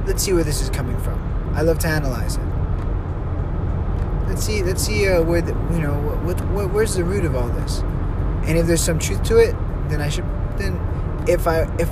let's 0.05 0.21
see 0.21 0.33
where 0.33 0.43
this 0.43 0.61
is 0.61 0.69
coming 0.69 0.99
from 0.99 1.17
I 1.55 1.61
love 1.61 1.79
to 1.79 1.87
analyze 1.87 2.35
it 2.35 2.54
let's 4.35 4.45
see 4.45 4.63
let's 4.63 4.83
see 4.83 5.07
uh, 5.07 5.21
where 5.21 5.41
the, 5.41 5.53
you 5.73 5.81
know 5.81 5.93
what, 6.25 6.39
what 6.49 6.69
where's 6.71 6.95
the 6.95 7.03
root 7.03 7.23
of 7.23 7.35
all 7.35 7.47
this 7.47 7.79
and 8.47 8.57
if 8.57 8.67
there's 8.67 8.83
some 8.83 8.99
truth 8.99 9.23
to 9.23 9.37
it 9.37 9.55
then 9.89 10.01
I 10.01 10.09
should 10.09 10.25
then 10.57 10.77
if 11.27 11.47
I 11.47 11.61
if 11.79 11.89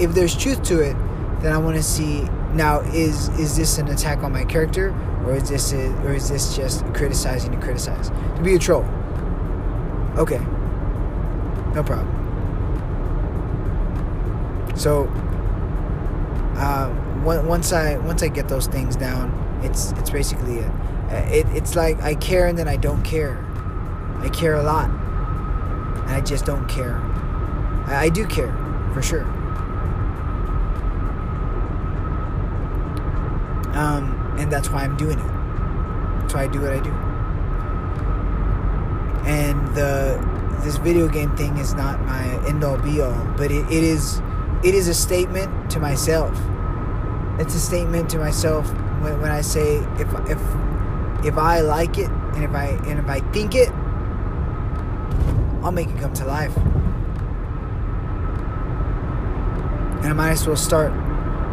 if 0.00 0.14
there's 0.14 0.34
truth 0.36 0.62
to 0.64 0.80
it 0.80 0.96
then 1.42 1.52
I 1.52 1.58
want 1.58 1.76
to 1.76 1.82
see 1.82 2.26
now, 2.54 2.80
is 2.80 3.28
is 3.38 3.56
this 3.56 3.78
an 3.78 3.88
attack 3.88 4.22
on 4.22 4.32
my 4.32 4.44
character, 4.44 4.90
or 5.24 5.34
is 5.34 5.48
this 5.48 5.72
a, 5.72 5.90
or 6.04 6.12
is 6.12 6.28
this 6.28 6.54
just 6.54 6.84
criticizing 6.94 7.52
to 7.52 7.58
criticize 7.58 8.10
to 8.10 8.42
be 8.42 8.54
a 8.54 8.58
troll? 8.58 8.84
Okay, 10.16 10.38
no 11.74 11.82
problem. 11.82 12.18
So, 14.76 15.04
uh, 16.56 16.94
once 17.24 17.72
I 17.72 17.96
once 17.98 18.22
I 18.22 18.28
get 18.28 18.48
those 18.48 18.66
things 18.66 18.96
down, 18.96 19.60
it's 19.62 19.92
it's 19.92 20.10
basically 20.10 20.58
a, 20.58 20.68
it, 21.12 21.46
it's 21.48 21.74
like 21.76 22.00
I 22.02 22.14
care 22.14 22.46
and 22.46 22.58
then 22.58 22.68
I 22.68 22.76
don't 22.76 23.02
care. 23.02 23.44
I 24.20 24.28
care 24.28 24.54
a 24.54 24.62
lot, 24.62 24.88
and 24.88 26.10
I 26.10 26.20
just 26.20 26.44
don't 26.44 26.66
care. 26.68 26.98
I, 27.86 28.04
I 28.04 28.08
do 28.08 28.26
care 28.26 28.52
for 28.94 29.02
sure. 29.02 29.24
Um, 33.74 34.36
and 34.38 34.52
that's 34.52 34.70
why 34.70 34.84
I'm 34.84 34.96
doing 34.96 35.18
it. 35.18 35.32
That's 36.20 36.34
why 36.34 36.44
I 36.44 36.46
do 36.46 36.60
what 36.60 36.72
I 36.72 36.80
do. 36.80 36.92
And 39.28 39.74
the 39.74 40.32
this 40.62 40.76
video 40.76 41.08
game 41.08 41.34
thing 41.36 41.56
is 41.58 41.74
not 41.74 42.00
my 42.02 42.24
end 42.46 42.62
all 42.62 42.78
be 42.78 43.00
all, 43.00 43.26
but 43.36 43.50
it, 43.50 43.64
it 43.66 43.82
is 43.82 44.20
it 44.62 44.74
is 44.74 44.88
a 44.88 44.94
statement 44.94 45.70
to 45.72 45.80
myself. 45.80 46.38
It's 47.38 47.54
a 47.54 47.60
statement 47.60 48.10
to 48.10 48.18
myself 48.18 48.70
when, 49.02 49.20
when 49.20 49.30
I 49.30 49.40
say 49.40 49.76
if 49.98 50.12
if 50.28 50.40
if 51.24 51.38
I 51.38 51.60
like 51.60 51.98
it 51.98 52.10
and 52.10 52.44
if 52.44 52.50
I 52.50 52.66
and 52.86 52.98
if 52.98 53.08
I 53.08 53.20
think 53.32 53.54
it, 53.54 53.70
I'll 55.62 55.72
make 55.72 55.88
it 55.88 55.98
come 55.98 56.12
to 56.14 56.24
life. 56.24 56.56
And 60.02 60.06
I 60.06 60.12
might 60.14 60.30
as 60.30 60.46
well 60.46 60.56
start 60.56 60.92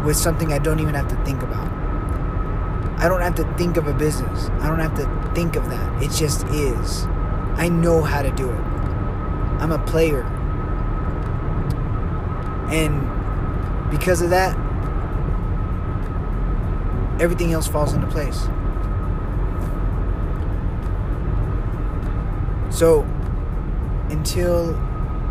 with 0.03 0.15
something 0.17 0.51
I 0.51 0.59
don't 0.59 0.79
even 0.79 0.95
have 0.95 1.07
to 1.09 1.15
think 1.23 1.43
about. 1.43 1.67
I 2.97 3.07
don't 3.07 3.21
have 3.21 3.35
to 3.35 3.43
think 3.57 3.77
of 3.77 3.87
a 3.87 3.93
business. 3.93 4.49
I 4.59 4.67
don't 4.67 4.79
have 4.79 4.95
to 4.95 5.31
think 5.35 5.55
of 5.55 5.69
that. 5.69 6.03
It 6.03 6.11
just 6.11 6.45
is. 6.47 7.05
I 7.55 7.69
know 7.69 8.01
how 8.01 8.21
to 8.21 8.31
do 8.31 8.49
it. 8.49 8.59
I'm 9.61 9.71
a 9.71 9.79
player. 9.85 10.23
And 12.71 13.91
because 13.91 14.21
of 14.21 14.31
that, 14.31 14.55
everything 17.21 17.53
else 17.53 17.67
falls 17.67 17.93
into 17.93 18.07
place. 18.07 18.47
So, 22.79 23.01
until 24.09 24.73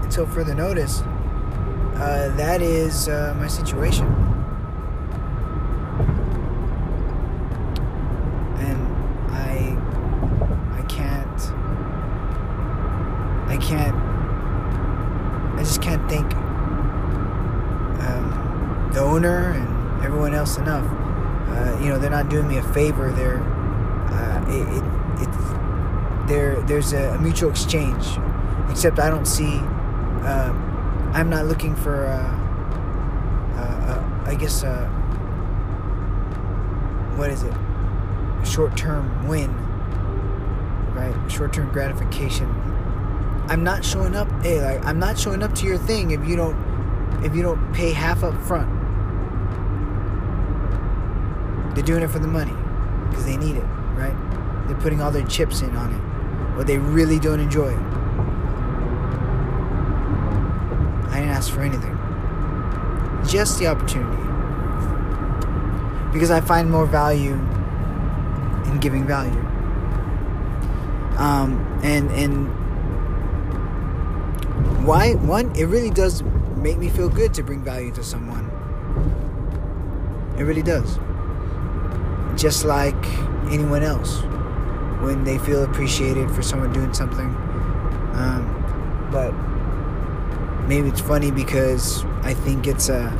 until 0.03 0.27
further 0.27 0.55
notice, 0.55 1.01
uh, 1.01 2.31
that 2.37 2.61
is 2.61 3.09
uh, 3.09 3.35
my 3.39 3.47
situation. 3.47 4.07
And 8.59 8.87
I 9.33 9.79
I 10.79 10.83
can't 10.89 11.41
I 13.49 13.57
can't. 13.57 13.97
I 15.57 15.61
just 15.61 15.81
can't 15.81 16.07
thank 16.11 16.35
um, 18.05 18.91
the 18.93 19.01
owner 19.01 19.53
and 19.53 20.05
everyone 20.05 20.35
else 20.35 20.59
enough. 20.59 20.85
Uh, 20.85 21.79
you 21.81 21.89
know, 21.89 21.99
they're 21.99 22.11
not 22.11 22.29
doing 22.29 22.47
me 22.47 22.59
a 22.59 22.63
favor. 22.75 23.11
They're 23.11 23.41
uh, 23.41 24.45
it, 24.51 24.69
it, 24.69 25.23
it 25.23 25.59
there. 26.29 26.61
There's 26.79 26.93
a, 26.93 27.19
mutual 27.19 27.51
exchange. 27.51 28.07
Except 28.71 29.01
I 29.01 29.11
don't 29.11 29.27
see 29.27 29.59
uh, 30.23 30.53
I'm 31.13 31.29
not 31.29 31.47
looking 31.47 31.75
for, 31.75 32.07
I 34.27 34.37
guess, 34.39 34.63
what 37.17 37.31
is 37.31 37.43
it? 37.43 37.53
Short 38.47 38.77
term 38.77 39.27
win, 39.27 39.53
right? 40.95 41.17
Short 41.29 41.53
term 41.53 41.69
gratification. 41.73 42.47
I'm 43.49 43.65
not 43.65 43.85
showing 43.85 44.15
up. 44.15 44.31
Hey, 44.43 44.63
like 44.63 44.85
I'm 44.85 45.01
not 45.01 45.19
showing 45.19 45.43
up 45.43 45.57
to 45.57 45.67
your 45.67 45.79
thing 45.79 46.13
if 46.13 46.29
you 46.29 46.37
don't, 46.37 47.25
if 47.25 47.35
you 47.35 47.43
don't 47.43 47.73
pay 47.73 47.91
half 47.91 48.23
up 48.23 48.41
front. 48.43 48.69
They're 51.75 51.85
doing 51.85 52.05
it 52.05 52.09
for 52.11 52.21
the 52.21 52.29
money 52.29 52.55
because 53.09 53.25
they 53.25 53.37
need 53.37 53.57
it, 53.57 53.67
right? 53.97 54.15
They're 54.69 54.77
putting 54.77 55.01
all 55.01 55.11
their 55.11 55.27
chips 55.27 55.63
in 55.63 55.75
on 55.75 55.93
it, 55.93 56.03
or 56.59 56.65
they 56.65 56.77
really 56.77 57.21
don't 57.21 57.39
enjoy 57.39 57.69
it. 57.69 57.79
I 61.09 61.21
didn't 61.21 61.31
ask 61.31 61.53
for 61.53 61.61
anything. 61.61 61.97
Just 63.25 63.61
the 63.61 63.69
opportunity. 63.69 64.23
Because 66.13 66.33
I 66.33 66.41
find 66.41 66.69
more 66.69 66.85
value 66.85 67.35
in 68.65 68.79
giving 68.81 69.07
value. 69.07 69.39
Um, 71.17 71.81
and 71.85 72.11
and 72.11 72.49
why 74.85 75.15
one 75.15 75.55
it 75.55 75.67
really 75.67 75.91
does 75.91 76.25
make 76.57 76.79
me 76.79 76.89
feel 76.89 77.09
good 77.09 77.33
to 77.35 77.45
bring 77.45 77.63
value 77.63 77.93
to 77.93 78.03
someone. 78.03 78.51
It 80.37 80.43
really 80.43 80.63
does. 80.63 80.99
Just 82.35 82.65
like 82.65 83.07
anyone 83.51 83.85
else 83.85 84.23
when 85.01 85.25
they 85.25 85.39
feel 85.39 85.65
appreciated 85.65 86.31
for 86.31 86.43
someone 86.43 86.73
doing 86.73 86.93
something. 86.93 87.27
Um, 88.15 89.09
but 89.13 89.33
maybe 90.69 90.89
it's 90.89 91.01
funny 91.01 91.31
because 91.31 92.05
I 92.23 92.35
think 92.35 92.67
it's 92.67 92.89
a, 92.89 93.13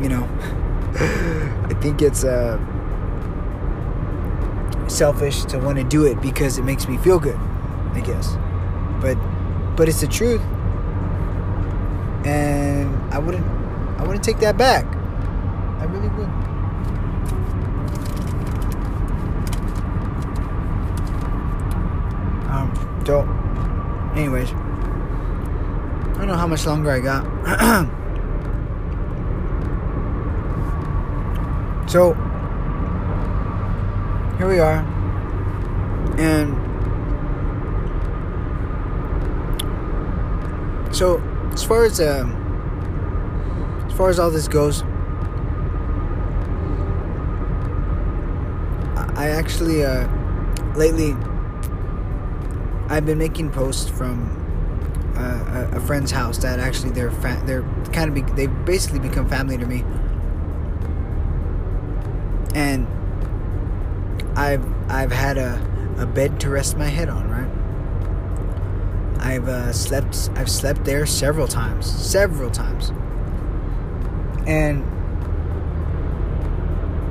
you 0.00 0.08
know, 0.08 0.24
I 1.70 1.74
think 1.80 2.02
it's 2.02 2.24
a 2.24 2.58
selfish 4.88 5.44
to 5.44 5.58
want 5.58 5.78
to 5.78 5.84
do 5.84 6.06
it 6.06 6.20
because 6.20 6.58
it 6.58 6.62
makes 6.62 6.88
me 6.88 6.96
feel 6.98 7.18
good, 7.18 7.38
I 7.94 8.00
guess. 8.00 8.36
But, 9.00 9.16
but 9.76 9.88
it's 9.88 10.00
the 10.00 10.06
truth, 10.08 10.42
and 12.26 12.94
I 13.12 13.18
wouldn't, 13.18 13.46
I 13.98 14.02
wouldn't 14.04 14.24
take 14.24 14.38
that 14.40 14.56
back. 14.58 14.84
I 15.80 15.84
really 15.84 16.08
would. 16.08 16.57
Um, 23.08 23.08
so, 23.08 23.20
anyways. 24.20 24.50
I 24.50 26.14
don't 26.18 26.26
know 26.26 26.36
how 26.36 26.46
much 26.46 26.66
longer 26.66 26.90
I 26.90 27.00
got. 27.00 27.24
so, 31.90 32.12
here 34.36 34.48
we 34.48 34.58
are. 34.58 34.84
And 36.18 36.54
so, 40.94 41.22
as 41.52 41.64
far 41.64 41.84
as 41.84 42.00
uh, 42.00 42.26
as 43.86 43.92
far 43.96 44.10
as 44.10 44.18
all 44.18 44.30
this 44.30 44.48
goes, 44.48 44.82
I 49.16 49.30
actually 49.30 49.84
uh, 49.84 50.08
lately 50.74 51.14
I've 52.88 53.04
been 53.04 53.18
making 53.18 53.50
posts 53.50 53.88
from 53.88 54.38
uh, 55.16 55.68
a, 55.72 55.80
friend's 55.80 56.10
house 56.10 56.38
that 56.38 56.58
actually 56.58 56.90
they're 56.90 57.10
fa- 57.10 57.42
they're 57.44 57.62
kind 57.92 58.08
of 58.08 58.14
be- 58.14 58.32
they 58.34 58.46
basically 58.46 58.98
become 58.98 59.28
family 59.28 59.58
to 59.58 59.66
me. 59.66 59.84
And 62.54 62.86
I've 64.36 64.64
I've 64.90 65.12
had 65.12 65.36
a, 65.36 65.60
a 65.98 66.06
bed 66.06 66.40
to 66.40 66.50
rest 66.50 66.78
my 66.78 66.86
head 66.86 67.08
on 67.08 67.28
right? 67.28 67.50
I've 69.20 69.48
uh, 69.48 69.72
slept 69.72 70.30
I've 70.36 70.50
slept 70.50 70.84
there 70.84 71.04
several 71.04 71.46
times 71.46 71.86
several 71.86 72.50
times. 72.50 72.90
And 74.46 74.82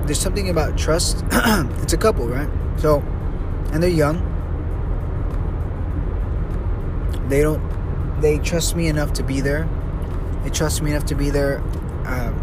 there's 0.07 0.19
something 0.19 0.49
about 0.49 0.77
trust. 0.77 1.23
It's 1.83 1.93
a 1.93 1.97
couple 1.97 2.27
right? 2.27 2.49
So 2.77 3.01
and 3.71 3.83
they're 3.83 3.89
young 3.89 4.36
they 7.29 7.41
don't 7.41 7.61
they 8.21 8.39
trust 8.39 8.75
me 8.75 8.87
enough 8.87 9.13
to 9.13 9.23
be 9.23 9.41
there. 9.41 9.69
They 10.43 10.49
trust 10.49 10.81
me 10.81 10.91
enough 10.91 11.05
to 11.05 11.15
be 11.15 11.29
there 11.29 11.61
uh, 12.05 12.33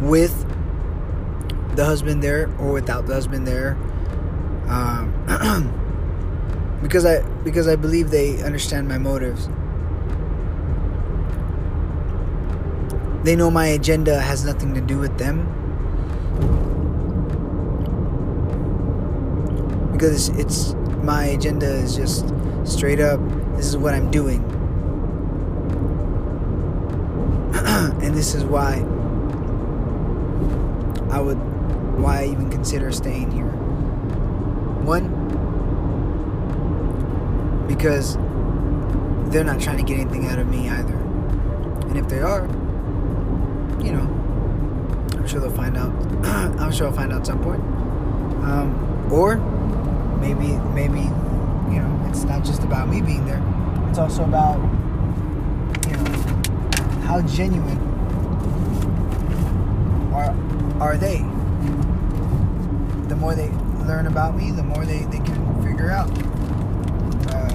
with 0.00 0.44
the 1.76 1.84
husband 1.84 2.22
there 2.22 2.50
or 2.58 2.72
without 2.72 3.06
the 3.06 3.14
husband 3.14 3.46
there, 3.46 3.72
um, 4.68 5.12
because 6.82 7.04
I 7.04 7.22
because 7.42 7.68
I 7.68 7.76
believe 7.76 8.10
they 8.10 8.42
understand 8.42 8.88
my 8.88 8.98
motives. 8.98 9.48
They 13.24 13.34
know 13.34 13.50
my 13.50 13.66
agenda 13.66 14.20
has 14.20 14.44
nothing 14.44 14.72
to 14.74 14.80
do 14.80 14.98
with 14.98 15.18
them. 15.18 15.52
Because 19.92 20.28
it's 20.30 20.74
my 21.02 21.24
agenda 21.24 21.66
is 21.66 21.96
just 21.96 22.35
straight 22.66 23.00
up 23.00 23.20
this 23.56 23.66
is 23.66 23.76
what 23.76 23.94
I'm 23.94 24.10
doing. 24.10 24.44
and 28.02 28.14
this 28.14 28.34
is 28.34 28.44
why 28.44 28.74
I 31.10 31.20
would 31.20 31.38
why 31.98 32.20
I 32.20 32.26
even 32.26 32.50
consider 32.50 32.92
staying 32.92 33.30
here. 33.30 33.46
One 34.84 35.24
because 37.66 38.16
they're 39.32 39.44
not 39.44 39.60
trying 39.60 39.78
to 39.78 39.82
get 39.82 39.98
anything 39.98 40.26
out 40.26 40.38
of 40.38 40.48
me 40.48 40.68
either. 40.68 40.94
And 41.88 41.96
if 41.96 42.08
they 42.08 42.20
are, 42.20 42.46
you 43.82 43.92
know, 43.92 44.06
I'm 45.12 45.26
sure 45.26 45.40
they'll 45.40 45.50
find 45.50 45.76
out. 45.76 45.92
I'm 46.60 46.72
sure 46.72 46.86
I'll 46.86 46.92
find 46.92 47.12
out 47.12 47.26
some 47.26 47.42
point. 47.42 47.60
Um, 48.44 49.08
or 49.10 49.36
maybe, 50.20 50.56
maybe, 50.74 51.08
you 51.72 51.80
know, 51.80 52.06
it's 52.08 52.24
not 52.24 52.44
just 52.44 52.62
about 52.62 52.88
me 52.88 53.00
being 53.00 53.24
there. 53.26 53.42
It's 53.88 53.98
also 53.98 54.24
about, 54.24 54.56
you 55.86 55.96
know, 55.96 56.04
how 57.06 57.22
genuine 57.22 57.78
are 60.12 60.34
are 60.80 60.96
they? 60.96 61.18
The 63.08 63.16
more 63.16 63.34
they 63.34 63.50
learn 63.86 64.06
about 64.06 64.36
me, 64.36 64.50
the 64.50 64.62
more 64.62 64.84
they, 64.84 65.04
they 65.04 65.18
can 65.18 65.62
figure 65.62 65.90
out, 65.90 66.10
uh, 67.32 67.50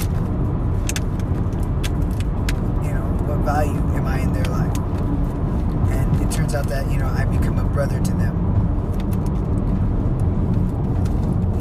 you 2.84 2.94
know, 2.94 3.06
what 3.28 3.40
value 3.40 3.78
am 3.96 4.08
I 4.08 4.20
in 4.20 4.34
their 4.34 4.46
life. 4.46 4.78
And 5.92 6.22
it 6.22 6.32
turns 6.32 6.56
out 6.56 6.68
that, 6.68 6.90
you 6.90 6.98
know, 6.98 7.08
I 7.08 7.26
become 7.26 7.60
a 7.60 7.66
brother 7.66 8.00
to 8.00 8.12
them. 8.12 8.51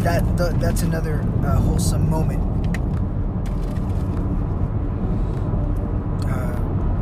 That, 0.02 0.58
that's 0.60 0.82
another 0.82 1.22
uh, 1.44 1.56
wholesome 1.56 2.08
moment 2.08 2.50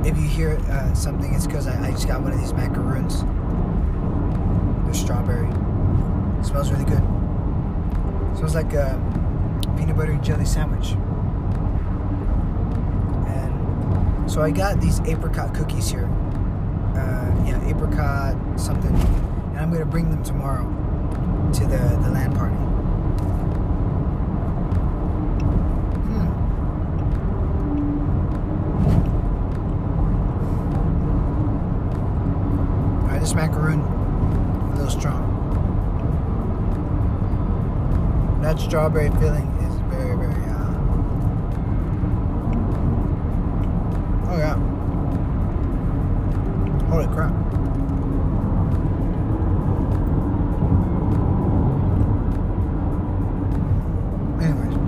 if 0.08 0.16
you 0.16 0.26
hear 0.26 0.58
uh, 0.70 0.94
something, 0.94 1.34
it's 1.34 1.46
because 1.46 1.66
I, 1.66 1.88
I, 1.88 1.90
just 1.90 2.08
got 2.08 2.22
one 2.22 2.32
of 2.32 2.40
these 2.40 2.54
macaroons. 2.54 3.22
They're 4.84 4.94
strawberry. 4.94 5.46
It 6.40 6.44
smells 6.44 6.70
really 6.70 6.86
good. 6.86 7.02
It 8.32 8.36
smells 8.38 8.54
like 8.54 8.72
a 8.72 8.96
peanut 9.76 9.96
butter 9.96 10.12
and 10.12 10.24
jelly 10.24 10.46
sandwich. 10.46 10.92
And 13.28 14.30
so 14.30 14.40
I 14.40 14.50
got 14.50 14.80
these 14.80 15.00
apricot 15.00 15.54
cookies 15.54 15.90
here. 15.90 16.06
Uh, 16.96 17.44
yeah, 17.46 17.62
apricot 17.68 18.34
something. 18.58 18.94
And 18.94 19.58
I'm 19.58 19.70
to 19.72 19.84
bring 19.84 20.10
them 20.10 20.22
tomorrow 20.22 20.64
to 21.52 21.60
the, 21.60 22.00
the 22.02 22.10
LAN 22.10 22.34
party. 22.34 22.57
This 33.28 33.34
macaroon 33.34 33.80
a 33.80 34.76
little 34.76 34.90
strong. 34.90 35.20
That 38.40 38.58
strawberry 38.58 39.10
filling 39.20 39.46
is 39.58 39.74
very, 39.90 40.16
very, 40.16 40.44
uh, 40.46 40.72
oh 44.30 44.38
yeah. 44.38 44.56
Holy 46.88 47.06
crap. 47.08 47.34
Anyways. 54.40 54.78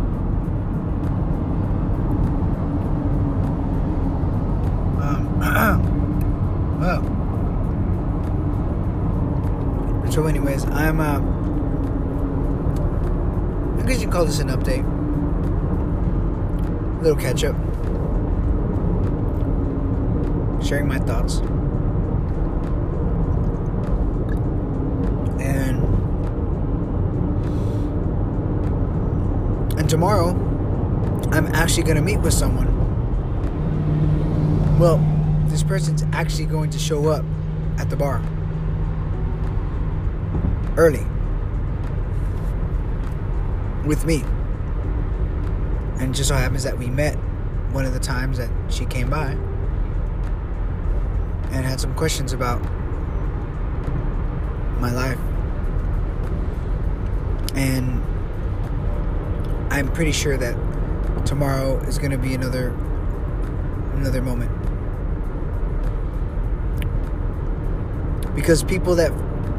Anyways, 10.31 10.65
I'm 10.67 11.01
uh, 11.01 11.19
I 13.83 13.87
guess 13.87 14.01
you 14.01 14.09
call 14.09 14.25
this 14.25 14.39
an 14.39 14.49
update, 14.49 14.87
a 16.99 17.03
little 17.03 17.21
catch 17.21 17.43
up, 17.43 17.57
sharing 20.65 20.87
my 20.87 21.01
thoughts, 21.01 21.39
and 25.41 25.83
and 29.77 29.91
tomorrow, 29.91 30.29
I'm 31.33 31.49
actually 31.49 31.83
gonna 31.83 32.03
meet 32.03 32.21
with 32.21 32.35
someone. 32.35 32.69
Well, 34.79 34.99
this 35.49 35.65
person's 35.65 36.05
actually 36.13 36.47
going 36.47 36.71
to 36.71 36.79
show 36.79 37.09
up 37.09 37.25
at 37.79 37.91
the 37.91 37.97
bar 37.97 38.23
early 40.77 41.07
with 43.87 44.05
me. 44.05 44.23
And 45.99 46.15
just 46.15 46.29
so 46.29 46.35
happens 46.35 46.63
that 46.65 46.79
we 46.79 46.87
met 46.87 47.17
one 47.73 47.85
of 47.85 47.93
the 47.93 48.01
times 48.01 48.39
that 48.39 48.51
she 48.69 48.85
came 48.87 49.11
by 49.11 49.37
and 51.53 51.65
had 51.65 51.81
some 51.81 51.95
questions 51.95 52.33
about 52.33 52.61
my 54.81 54.93
life. 54.93 55.19
And 57.55 58.03
I'm 59.73 59.93
pretty 59.93 60.13
sure 60.13 60.37
that 60.37 60.57
tomorrow 61.27 61.79
is 61.81 61.99
going 61.99 62.13
to 62.13 62.19
be 62.19 62.35
another 62.35 62.71
another 63.97 64.23
moment. 64.23 64.51
Because 68.35 68.65
people 68.65 68.95
that 68.95 69.13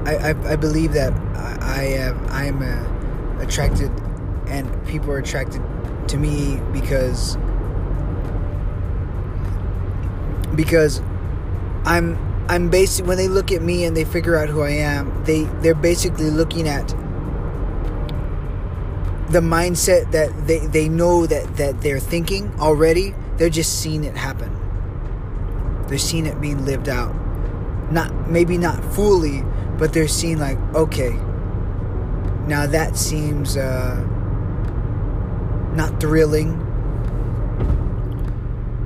I, 0.05 0.31
I, 0.31 0.51
I 0.53 0.55
believe 0.55 0.93
that 0.93 1.13
I, 1.61 1.83
am 1.83 2.25
I 2.29 2.45
am 2.45 2.61
uh, 2.61 3.41
attracted, 3.41 3.91
and 4.47 4.87
people 4.87 5.11
are 5.11 5.19
attracted 5.19 5.61
to 6.07 6.17
me 6.17 6.59
because 6.73 7.37
because 10.55 11.01
I'm 11.85 12.17
I'm 12.49 12.69
basically 12.69 13.07
when 13.07 13.17
they 13.17 13.27
look 13.27 13.51
at 13.51 13.61
me 13.61 13.85
and 13.85 13.95
they 13.95 14.03
figure 14.03 14.35
out 14.37 14.49
who 14.49 14.61
I 14.61 14.71
am, 14.71 15.23
they 15.23 15.43
they're 15.61 15.75
basically 15.75 16.29
looking 16.29 16.67
at 16.67 16.93
the 19.31 19.39
mindset 19.39 20.11
that 20.11 20.45
they, 20.45 20.59
they 20.59 20.89
know 20.89 21.25
that, 21.25 21.55
that 21.55 21.81
they're 21.81 22.01
thinking 22.01 22.51
already, 22.59 23.15
they're 23.37 23.49
just 23.49 23.79
seeing 23.79 24.03
it 24.03 24.15
happen. 24.15 24.53
They're 25.87 25.97
seeing 25.97 26.25
it 26.25 26.39
being 26.41 26.65
lived 26.65 26.89
out. 26.89 27.15
Not 27.91 28.29
maybe 28.29 28.57
not 28.57 28.83
fully, 28.93 29.43
but 29.81 29.93
they're 29.93 30.07
seeing 30.07 30.37
like, 30.37 30.59
okay, 30.75 31.09
now 32.45 32.67
that 32.67 32.95
seems 32.95 33.57
uh, 33.57 33.99
not 35.73 35.99
thrilling, 35.99 36.53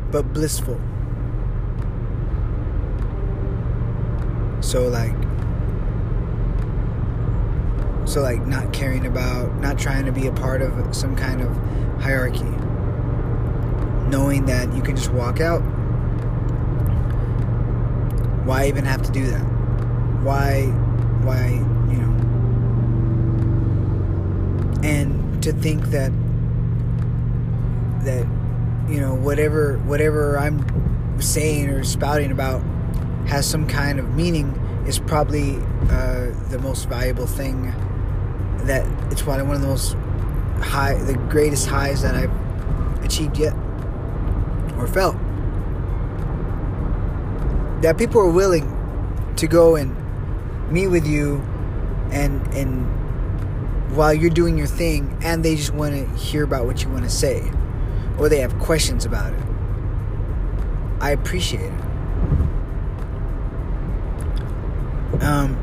but 0.09 0.21
blissful. 0.31 0.79
So 4.61 4.87
like 4.87 5.11
so 8.05 8.21
like 8.21 8.47
not 8.47 8.71
caring 8.71 9.05
about 9.05 9.53
not 9.59 9.77
trying 9.77 10.05
to 10.05 10.13
be 10.13 10.27
a 10.27 10.31
part 10.31 10.61
of 10.61 10.95
some 10.95 11.13
kind 11.17 11.41
of 11.41 11.53
hierarchy. 12.01 12.45
Knowing 14.07 14.45
that 14.45 14.73
you 14.73 14.81
can 14.81 14.95
just 14.95 15.11
walk 15.11 15.41
out. 15.41 15.59
Why 18.45 18.67
even 18.69 18.85
have 18.85 19.01
to 19.01 19.11
do 19.11 19.27
that? 19.27 19.43
Why 20.23 20.84
why, 21.25 21.47
you 21.91 21.97
know. 21.97 22.13
And 24.83 25.43
to 25.43 25.51
think 25.51 25.85
that 25.87 26.11
that 28.03 28.25
you 28.87 28.99
know 29.01 29.15
whatever 29.15 29.77
whatever 29.79 30.37
I'm 30.37 31.21
saying 31.21 31.69
or 31.69 31.83
spouting 31.83 32.31
about 32.31 32.61
has 33.27 33.49
some 33.49 33.67
kind 33.67 33.99
of 33.99 34.13
meaning 34.15 34.53
is 34.87 34.99
probably 34.99 35.55
uh, 35.89 36.31
the 36.49 36.59
most 36.61 36.87
valuable 36.87 37.25
thing 37.25 37.73
that 38.65 38.85
it's 39.11 39.21
probably 39.21 39.43
one 39.43 39.55
of 39.55 39.61
the 39.61 39.67
most 39.67 39.93
high 40.63 40.93
the 40.93 41.15
greatest 41.29 41.67
highs 41.67 42.03
that 42.03 42.15
I've 42.15 43.03
achieved 43.03 43.37
yet 43.37 43.53
or 44.77 44.87
felt 44.87 45.15
that 47.81 47.97
people 47.97 48.21
are 48.21 48.31
willing 48.31 48.71
to 49.35 49.47
go 49.47 49.75
and 49.75 49.95
meet 50.71 50.87
with 50.87 51.05
you 51.07 51.37
and 52.11 52.45
and 52.53 52.85
while 53.95 54.13
you're 54.13 54.29
doing 54.29 54.57
your 54.57 54.67
thing 54.67 55.17
and 55.21 55.43
they 55.43 55.55
just 55.55 55.73
want 55.73 55.93
to 55.95 56.05
hear 56.17 56.43
about 56.43 56.65
what 56.65 56.83
you 56.83 56.89
want 56.89 57.03
to 57.03 57.09
say 57.09 57.49
or 58.17 58.29
they 58.29 58.39
have 58.39 58.57
questions 58.59 59.05
about 59.05 59.33
it. 59.33 59.43
I 61.01 61.11
appreciate 61.11 61.61
it. 61.61 61.81
Um 65.21 65.57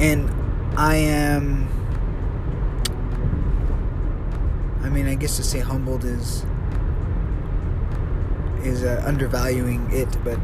and 0.00 0.30
i 0.76 0.94
am 0.94 1.66
i 4.82 4.88
mean 4.88 5.06
i 5.08 5.14
guess 5.14 5.36
to 5.36 5.42
say 5.42 5.58
humbled 5.58 6.04
is 6.04 6.44
is 8.62 8.84
uh, 8.84 9.02
undervaluing 9.04 9.88
it 9.92 10.08
but 10.24 10.38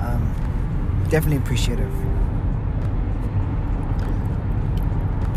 um, 0.00 1.04
definitely 1.10 1.36
appreciative 1.36 1.92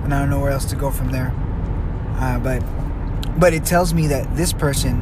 and 0.04 0.14
I 0.14 0.20
don't 0.20 0.30
know 0.30 0.40
where 0.40 0.52
else 0.52 0.66
to 0.66 0.76
go 0.76 0.92
from 0.92 1.12
there. 1.12 1.34
Uh, 2.18 2.40
but 2.40 2.60
but 3.40 3.54
it 3.54 3.66
tells 3.66 3.94
me 3.94 4.08
that 4.08 4.36
this 4.36 4.54
person 4.54 5.02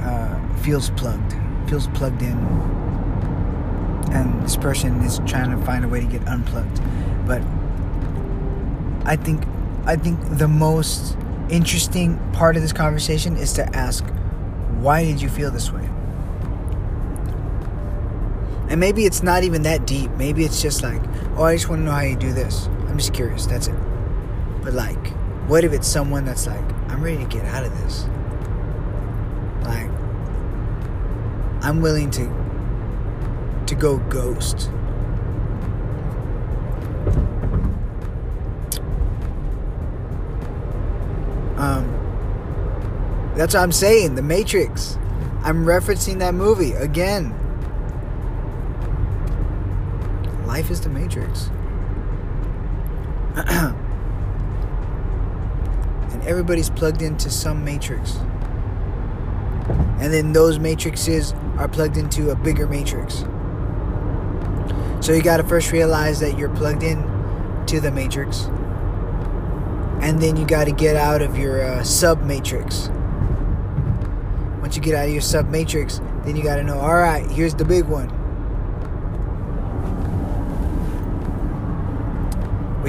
uh, 0.00 0.56
feels 0.62 0.90
plugged, 0.90 1.34
feels 1.68 1.88
plugged 1.88 2.22
in, 2.22 2.36
and 4.12 4.42
this 4.42 4.56
person 4.56 5.00
is 5.02 5.20
trying 5.26 5.50
to 5.50 5.64
find 5.64 5.84
a 5.84 5.88
way 5.88 6.00
to 6.00 6.06
get 6.06 6.26
unplugged. 6.28 6.80
But 7.26 7.42
I 9.04 9.16
think 9.16 9.44
I 9.86 9.96
think 9.96 10.18
the 10.38 10.48
most 10.48 11.16
interesting 11.48 12.18
part 12.32 12.56
of 12.56 12.62
this 12.62 12.72
conversation 12.72 13.36
is 13.36 13.54
to 13.54 13.64
ask, 13.74 14.04
why 14.80 15.04
did 15.04 15.20
you 15.22 15.28
feel 15.28 15.50
this 15.50 15.72
way? 15.72 15.77
And 18.68 18.78
maybe 18.78 19.04
it's 19.04 19.22
not 19.22 19.44
even 19.44 19.62
that 19.62 19.86
deep. 19.86 20.10
Maybe 20.12 20.44
it's 20.44 20.60
just 20.60 20.82
like, 20.82 21.00
oh, 21.36 21.44
I 21.44 21.54
just 21.54 21.68
want 21.68 21.80
to 21.80 21.84
know 21.84 21.92
how 21.92 22.02
you 22.02 22.16
do 22.16 22.32
this. 22.32 22.66
I'm 22.86 22.98
just 22.98 23.14
curious. 23.14 23.46
That's 23.46 23.68
it. 23.68 23.76
But 24.62 24.74
like, 24.74 25.08
what 25.48 25.64
if 25.64 25.72
it's 25.72 25.88
someone 25.88 26.26
that's 26.26 26.46
like, 26.46 26.64
I'm 26.88 27.02
ready 27.02 27.16
to 27.18 27.24
get 27.24 27.44
out 27.46 27.64
of 27.64 27.72
this? 27.80 28.04
Like, 29.62 29.90
I'm 31.64 31.80
willing 31.80 32.10
to 32.12 32.48
to 33.66 33.74
go 33.74 33.98
ghost. 34.08 34.70
Um, 41.56 43.32
that's 43.36 43.54
what 43.54 43.62
I'm 43.62 43.72
saying. 43.72 44.14
The 44.14 44.22
Matrix. 44.22 44.96
I'm 45.42 45.64
referencing 45.64 46.18
that 46.18 46.34
movie 46.34 46.72
again. 46.72 47.34
Life 50.58 50.72
is 50.72 50.80
the 50.80 50.88
Matrix. 50.88 51.50
and 56.12 56.22
everybody's 56.24 56.68
plugged 56.68 57.00
into 57.00 57.30
some 57.30 57.64
matrix. 57.64 58.16
And 60.00 60.12
then 60.12 60.32
those 60.32 60.58
matrices 60.58 61.32
are 61.58 61.68
plugged 61.68 61.96
into 61.96 62.30
a 62.30 62.34
bigger 62.34 62.66
matrix. 62.66 63.18
So 65.00 65.12
you 65.12 65.22
got 65.22 65.36
to 65.36 65.44
first 65.44 65.70
realize 65.70 66.18
that 66.18 66.36
you're 66.36 66.52
plugged 66.56 66.82
in 66.82 67.04
to 67.68 67.78
the 67.80 67.92
matrix. 67.92 68.46
And 70.02 70.20
then 70.20 70.36
you 70.36 70.44
got 70.44 70.64
to 70.64 70.72
get 70.72 70.96
out 70.96 71.22
of 71.22 71.38
your 71.38 71.62
uh, 71.62 71.84
sub 71.84 72.24
matrix. 72.24 72.88
Once 74.60 74.74
you 74.74 74.82
get 74.82 74.96
out 74.96 75.04
of 75.04 75.12
your 75.12 75.20
sub 75.20 75.50
matrix, 75.50 76.00
then 76.24 76.34
you 76.34 76.42
got 76.42 76.56
to 76.56 76.64
know, 76.64 76.80
all 76.80 76.96
right, 76.96 77.30
here's 77.30 77.54
the 77.54 77.64
big 77.64 77.84
one. 77.84 78.17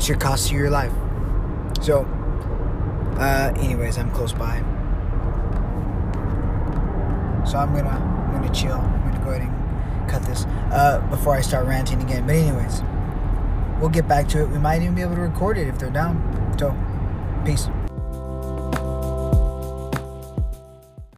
Could 0.09 0.19
cost 0.19 0.51
you 0.51 0.57
your 0.57 0.71
life. 0.71 0.91
So, 1.81 2.01
uh, 3.19 3.53
anyways, 3.57 3.99
I'm 3.99 4.09
close 4.09 4.33
by, 4.33 4.57
so 7.45 7.59
I'm 7.59 7.75
gonna 7.75 7.89
I'm 7.89 8.41
gonna 8.41 8.51
chill. 8.51 8.73
I'm 8.73 9.11
gonna 9.11 9.23
go 9.23 9.31
ahead 9.31 9.47
and 9.47 10.09
cut 10.09 10.23
this 10.23 10.45
uh, 10.71 11.05
before 11.11 11.35
I 11.35 11.41
start 11.41 11.67
ranting 11.67 12.01
again. 12.01 12.25
But 12.25 12.37
anyways, 12.37 12.81
we'll 13.79 13.91
get 13.91 14.07
back 14.07 14.27
to 14.29 14.41
it. 14.41 14.49
We 14.49 14.57
might 14.57 14.81
even 14.81 14.95
be 14.95 15.03
able 15.03 15.13
to 15.13 15.21
record 15.21 15.59
it 15.59 15.67
if 15.67 15.77
they're 15.77 15.91
down. 15.91 16.55
So, 16.57 16.75
peace. 17.45 17.69